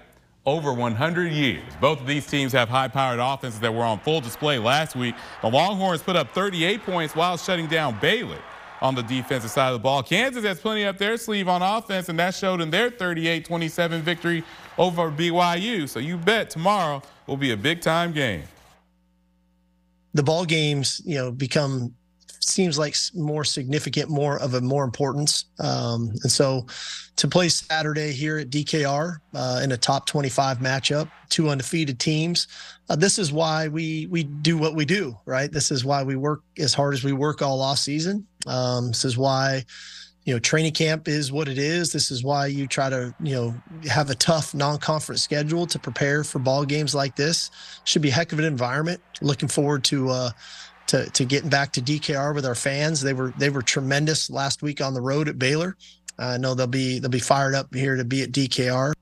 Over 0.46 0.72
100 0.72 1.32
years. 1.32 1.62
Both 1.80 2.00
of 2.00 2.06
these 2.06 2.26
teams 2.26 2.52
have 2.52 2.68
high-powered 2.68 3.20
offenses 3.20 3.60
that 3.60 3.72
were 3.72 3.84
on 3.84 4.00
full 4.00 4.20
display 4.20 4.58
last 4.58 4.96
week. 4.96 5.14
The 5.40 5.48
Longhorns 5.48 6.02
put 6.02 6.16
up 6.16 6.32
38 6.32 6.82
points 6.82 7.16
while 7.16 7.36
shutting 7.36 7.66
down 7.66 7.98
Baylor 8.00 8.38
on 8.82 8.96
the 8.96 9.02
defensive 9.02 9.50
side 9.50 9.68
of 9.68 9.74
the 9.74 9.78
ball. 9.82 10.02
Kansas 10.02 10.44
has 10.44 10.60
plenty 10.60 10.84
up 10.84 10.98
their 10.98 11.16
sleeve 11.16 11.48
on 11.48 11.62
offense, 11.62 12.08
and 12.08 12.18
that 12.18 12.34
showed 12.34 12.60
in 12.60 12.68
their 12.68 12.90
38-27 12.90 14.00
victory 14.00 14.44
over 14.76 15.10
BYU. 15.10 15.88
So 15.88 16.00
you 16.00 16.18
bet 16.18 16.50
tomorrow 16.50 17.00
will 17.26 17.36
be 17.36 17.52
a 17.52 17.56
big-time 17.56 18.12
game. 18.12 18.42
The 20.14 20.22
ball 20.22 20.44
games, 20.44 21.00
you 21.06 21.14
know, 21.14 21.30
become 21.30 21.94
seems 22.44 22.78
like 22.78 22.96
more 23.14 23.44
significant, 23.44 24.10
more 24.10 24.38
of 24.40 24.54
a 24.54 24.60
more 24.60 24.84
importance. 24.84 25.46
Um, 25.58 26.10
and 26.22 26.30
so 26.30 26.66
to 27.16 27.28
play 27.28 27.48
Saturday 27.48 28.12
here 28.12 28.38
at 28.38 28.50
DKR 28.50 29.18
uh, 29.34 29.60
in 29.62 29.72
a 29.72 29.76
top 29.76 30.06
25 30.06 30.58
matchup, 30.58 31.10
two 31.28 31.48
undefeated 31.48 31.98
teams. 31.98 32.48
Uh, 32.88 32.96
this 32.96 33.18
is 33.18 33.32
why 33.32 33.68
we 33.68 34.06
we 34.10 34.24
do 34.24 34.58
what 34.58 34.74
we 34.74 34.84
do, 34.84 35.16
right? 35.24 35.50
This 35.50 35.70
is 35.70 35.84
why 35.84 36.02
we 36.02 36.16
work 36.16 36.42
as 36.58 36.74
hard 36.74 36.94
as 36.94 37.04
we 37.04 37.12
work 37.12 37.42
all 37.42 37.60
off 37.60 37.78
season. 37.78 38.26
Um, 38.46 38.88
this 38.88 39.04
is 39.04 39.16
why 39.16 39.64
you 40.24 40.34
know 40.34 40.38
training 40.38 40.72
camp 40.72 41.08
is 41.08 41.32
what 41.32 41.48
it 41.48 41.58
is. 41.58 41.92
This 41.92 42.10
is 42.10 42.22
why 42.22 42.46
you 42.46 42.66
try 42.66 42.90
to 42.90 43.14
you 43.22 43.34
know 43.34 43.54
have 43.88 44.10
a 44.10 44.14
tough 44.14 44.54
non-conference 44.54 45.22
schedule 45.22 45.66
to 45.66 45.78
prepare 45.78 46.24
for 46.24 46.38
ball 46.38 46.64
games 46.64 46.94
like 46.94 47.16
this. 47.16 47.50
Should 47.84 48.02
be 48.02 48.10
a 48.10 48.12
heck 48.12 48.32
of 48.32 48.38
an 48.38 48.44
environment. 48.44 49.00
Looking 49.20 49.48
forward 49.48 49.84
to. 49.84 50.10
Uh, 50.10 50.30
to, 50.88 51.08
to 51.10 51.24
getting 51.24 51.48
back 51.48 51.72
to 51.72 51.80
DKR 51.80 52.34
with 52.34 52.46
our 52.46 52.54
fans. 52.54 53.00
They 53.00 53.12
were 53.12 53.32
they 53.38 53.50
were 53.50 53.62
tremendous 53.62 54.30
last 54.30 54.62
week 54.62 54.80
on 54.80 54.94
the 54.94 55.00
road 55.00 55.28
at 55.28 55.38
Baylor. 55.38 55.76
Uh, 56.18 56.26
I 56.26 56.36
know 56.36 56.54
they'll 56.54 56.66
be 56.66 56.98
they'll 56.98 57.10
be 57.10 57.18
fired 57.18 57.54
up 57.54 57.74
here 57.74 57.96
to 57.96 58.04
be 58.04 58.22
at 58.22 58.32
DKR. 58.32 58.92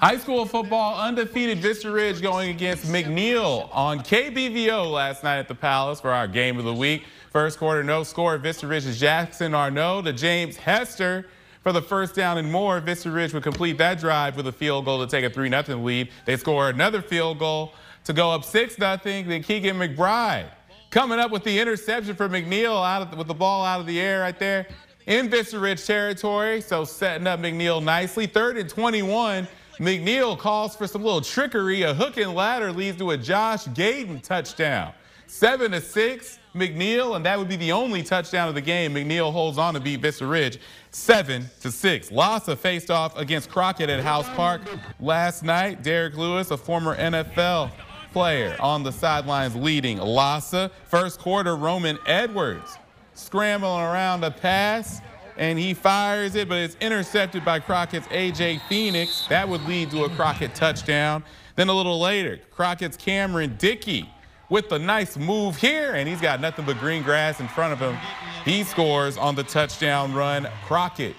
High 0.00 0.18
school 0.18 0.44
football 0.46 1.00
undefeated 1.00 1.58
Vista 1.58 1.90
Ridge 1.90 2.20
going 2.20 2.50
against 2.50 2.86
McNeil 2.86 3.68
on 3.72 4.00
KBVO 4.00 4.90
last 4.90 5.22
night 5.22 5.38
at 5.38 5.46
the 5.46 5.54
Palace 5.54 6.00
for 6.00 6.10
our 6.10 6.26
game 6.26 6.58
of 6.58 6.64
the 6.64 6.74
week. 6.74 7.04
First 7.30 7.58
quarter, 7.58 7.84
no 7.84 8.02
score. 8.02 8.36
Vista 8.36 8.66
Ridge's 8.66 8.98
Jackson 8.98 9.54
Arnaud 9.54 10.02
to 10.02 10.12
James 10.12 10.56
Hester 10.56 11.26
for 11.62 11.72
the 11.72 11.82
first 11.82 12.16
down 12.16 12.36
and 12.36 12.50
more. 12.50 12.80
Vista 12.80 13.10
Ridge 13.10 13.32
would 13.32 13.44
complete 13.44 13.78
that 13.78 14.00
drive 14.00 14.36
with 14.36 14.48
a 14.48 14.52
field 14.52 14.86
goal 14.86 14.98
to 14.98 15.06
take 15.06 15.24
a 15.24 15.30
3 15.30 15.50
0 15.50 15.78
lead. 15.78 16.08
They 16.24 16.36
score 16.36 16.68
another 16.68 17.00
field 17.00 17.38
goal 17.38 17.72
to 18.06 18.12
go 18.12 18.30
up 18.30 18.44
6 18.44 18.76
0. 18.76 18.98
Then 19.02 19.42
Keegan 19.42 19.76
McBride 19.76 20.48
coming 20.90 21.18
up 21.18 21.30
with 21.30 21.44
the 21.44 21.58
interception 21.58 22.14
for 22.14 22.28
McNeil 22.28 22.86
out 22.86 23.02
of, 23.02 23.18
with 23.18 23.26
the 23.26 23.34
ball 23.34 23.64
out 23.64 23.80
of 23.80 23.86
the 23.86 24.00
air 24.00 24.20
right 24.20 24.38
there 24.38 24.66
in 25.06 25.28
Ridge 25.28 25.84
territory. 25.84 26.60
So 26.60 26.84
setting 26.84 27.26
up 27.26 27.40
McNeil 27.40 27.82
nicely. 27.82 28.26
Third 28.26 28.56
and 28.56 28.68
21. 28.68 29.46
McNeil 29.78 30.38
calls 30.38 30.74
for 30.74 30.86
some 30.86 31.02
little 31.02 31.20
trickery. 31.20 31.82
A 31.82 31.92
hook 31.92 32.16
and 32.16 32.34
ladder 32.34 32.72
leads 32.72 32.96
to 32.98 33.10
a 33.10 33.16
Josh 33.16 33.66
Gayton 33.74 34.20
touchdown. 34.20 34.92
Seven 35.26 35.72
to 35.72 35.80
six, 35.80 36.38
McNeil, 36.54 37.16
and 37.16 37.26
that 37.26 37.36
would 37.36 37.48
be 37.48 37.56
the 37.56 37.72
only 37.72 38.02
touchdown 38.04 38.48
of 38.48 38.54
the 38.54 38.60
game. 38.60 38.94
McNeil 38.94 39.32
holds 39.32 39.58
on 39.58 39.74
to 39.74 39.80
beat 39.80 40.00
Vista 40.00 40.24
Ridge, 40.24 40.60
seven 40.92 41.46
to 41.60 41.72
six. 41.72 42.10
LASA 42.10 42.56
faced 42.56 42.92
off 42.92 43.18
against 43.18 43.50
Crockett 43.50 43.90
at 43.90 44.00
House 44.00 44.28
Park 44.30 44.62
last 45.00 45.42
night. 45.42 45.82
Derek 45.82 46.16
Lewis, 46.16 46.52
a 46.52 46.56
former 46.56 46.96
NFL 46.96 47.72
player, 48.16 48.56
on 48.60 48.82
the 48.82 48.90
sidelines 48.90 49.54
leading 49.54 49.98
LASA. 49.98 50.70
First 50.86 51.20
quarter, 51.20 51.54
Roman 51.54 51.98
Edwards 52.06 52.78
scrambling 53.12 53.82
around 53.82 54.24
a 54.24 54.30
pass 54.30 55.02
and 55.36 55.58
he 55.58 55.74
fires 55.74 56.34
it, 56.34 56.48
but 56.48 56.56
it's 56.56 56.78
intercepted 56.80 57.44
by 57.44 57.60
Crockett's 57.60 58.08
A.J. 58.10 58.62
Phoenix. 58.70 59.26
That 59.28 59.46
would 59.46 59.60
lead 59.66 59.90
to 59.90 60.04
a 60.04 60.08
Crockett 60.08 60.54
touchdown. 60.54 61.24
Then 61.56 61.68
a 61.68 61.74
little 61.74 62.00
later, 62.00 62.40
Crockett's 62.50 62.96
Cameron 62.96 63.54
Dickey 63.58 64.10
with 64.48 64.72
a 64.72 64.78
nice 64.78 65.18
move 65.18 65.58
here, 65.58 65.92
and 65.92 66.08
he's 66.08 66.22
got 66.22 66.40
nothing 66.40 66.64
but 66.64 66.78
green 66.78 67.02
grass 67.02 67.40
in 67.40 67.48
front 67.48 67.74
of 67.74 67.78
him. 67.78 67.98
He 68.46 68.64
scores 68.64 69.18
on 69.18 69.34
the 69.34 69.44
touchdown 69.44 70.14
run. 70.14 70.48
Crockett 70.64 71.16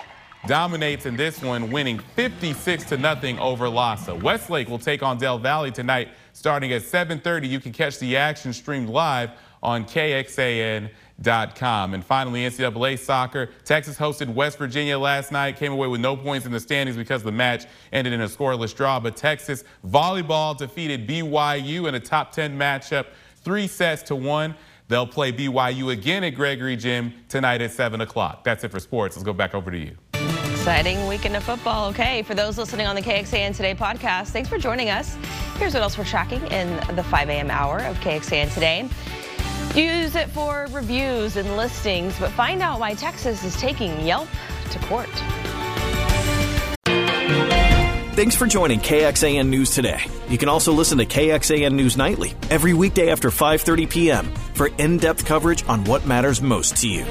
dominates 0.48 1.06
in 1.06 1.16
this 1.16 1.42
one, 1.44 1.70
winning 1.72 2.00
56 2.00 2.86
to 2.86 2.98
nothing 2.98 3.38
over 3.38 3.66
LASA. 3.66 4.22
Westlake 4.22 4.70
will 4.70 4.80
take 4.80 5.04
on 5.04 5.18
Del 5.18 5.38
Valle 5.38 5.72
tonight, 5.72 6.10
starting 6.34 6.72
at 6.74 6.82
7:30. 6.82 7.48
You 7.48 7.60
can 7.60 7.72
catch 7.74 8.00
the 8.00 8.18
action 8.18 8.54
streamed 8.54 8.90
live 8.90 9.32
on 9.62 9.86
KXAN. 9.86 10.90
And 11.20 12.06
finally, 12.06 12.42
NCAA 12.46 12.98
soccer. 13.00 13.50
Texas 13.66 13.98
hosted 13.98 14.32
West 14.34 14.60
Virginia 14.60 15.00
last 15.00 15.32
night, 15.32 15.58
came 15.58 15.72
away 15.72 15.88
with 15.88 16.00
no 16.00 16.16
points 16.16 16.46
in 16.46 16.52
the 16.52 16.60
standings 16.60 16.96
because 16.96 17.24
the 17.24 17.32
match 17.32 17.66
ended 17.92 18.14
in 18.14 18.22
a 18.22 18.28
scoreless 18.28 18.76
draw. 18.76 19.00
But 19.00 19.18
Texas 19.18 19.64
volleyball 19.86 20.56
defeated 20.56 21.08
BYU 21.08 21.88
in 21.88 21.96
a 21.96 22.00
top 22.00 22.32
10 22.32 22.58
matchup, 22.58 23.08
three 23.44 23.68
sets 23.68 24.04
to 24.04 24.16
one. 24.16 24.56
They'll 24.90 25.08
play 25.08 25.34
BYU 25.34 25.92
again 25.92 26.24
at 26.24 26.36
Gregory 26.36 26.78
Gym 26.78 27.14
tonight 27.28 27.62
at 27.62 27.72
7 27.72 28.00
o'clock. 28.00 28.44
That's 28.44 28.64
it 28.64 28.72
for 28.72 28.80
sports. 28.80 29.18
Let's 29.18 29.26
go 29.26 29.34
back 29.34 29.56
over 29.56 29.72
to 29.72 29.78
you. 29.78 29.98
Exciting 30.68 31.08
weekend 31.08 31.34
of 31.38 31.46
football. 31.46 31.88
Okay, 31.92 32.24
for 32.24 32.36
those 32.36 32.58
listening 32.58 32.88
on 32.88 32.96
the 32.98 33.02
KXAN 33.02 33.56
Today 33.56 33.74
podcast, 33.74 34.32
thanks 34.32 34.50
for 34.50 34.58
joining 34.58 34.90
us. 34.90 35.16
Here's 35.56 35.74
what 35.74 35.82
else 35.82 35.98
we're 35.98 36.04
tracking 36.04 36.46
in 36.48 36.76
the 36.94 37.04
5 37.04 37.30
a.m. 37.30 37.50
hour 37.50 37.78
of 37.78 37.98
KXAN 38.02 38.54
Today. 38.54 38.90
Use 39.82 40.14
it 40.16 40.28
for 40.32 40.68
reviews 40.72 41.38
and 41.38 41.56
listings, 41.56 42.20
but 42.20 42.32
find 42.32 42.62
out 42.62 42.82
why 42.82 42.96
Texas 42.96 43.46
is 43.46 43.56
taking 43.56 44.06
Yelp 44.06 44.28
to 44.72 44.80
court. 44.80 45.08
Thanks 48.18 48.36
for 48.36 48.46
joining 48.46 48.82
KXAN 48.82 49.48
News 49.48 49.74
today. 49.74 50.02
You 50.28 50.38
can 50.38 50.50
also 50.50 50.74
listen 50.74 50.98
to 50.98 51.06
KXAN 51.06 51.76
News 51.76 51.96
Nightly 51.96 52.36
every 52.50 52.74
weekday 52.74 53.10
after 53.10 53.30
5:30 53.30 53.90
p.m. 53.90 54.36
for 54.54 54.68
in-depth 54.78 55.24
coverage 55.24 55.66
on 55.70 55.86
what 55.86 56.06
matters 56.06 56.42
most 56.42 56.76
to 56.82 56.90
you. 56.90 57.06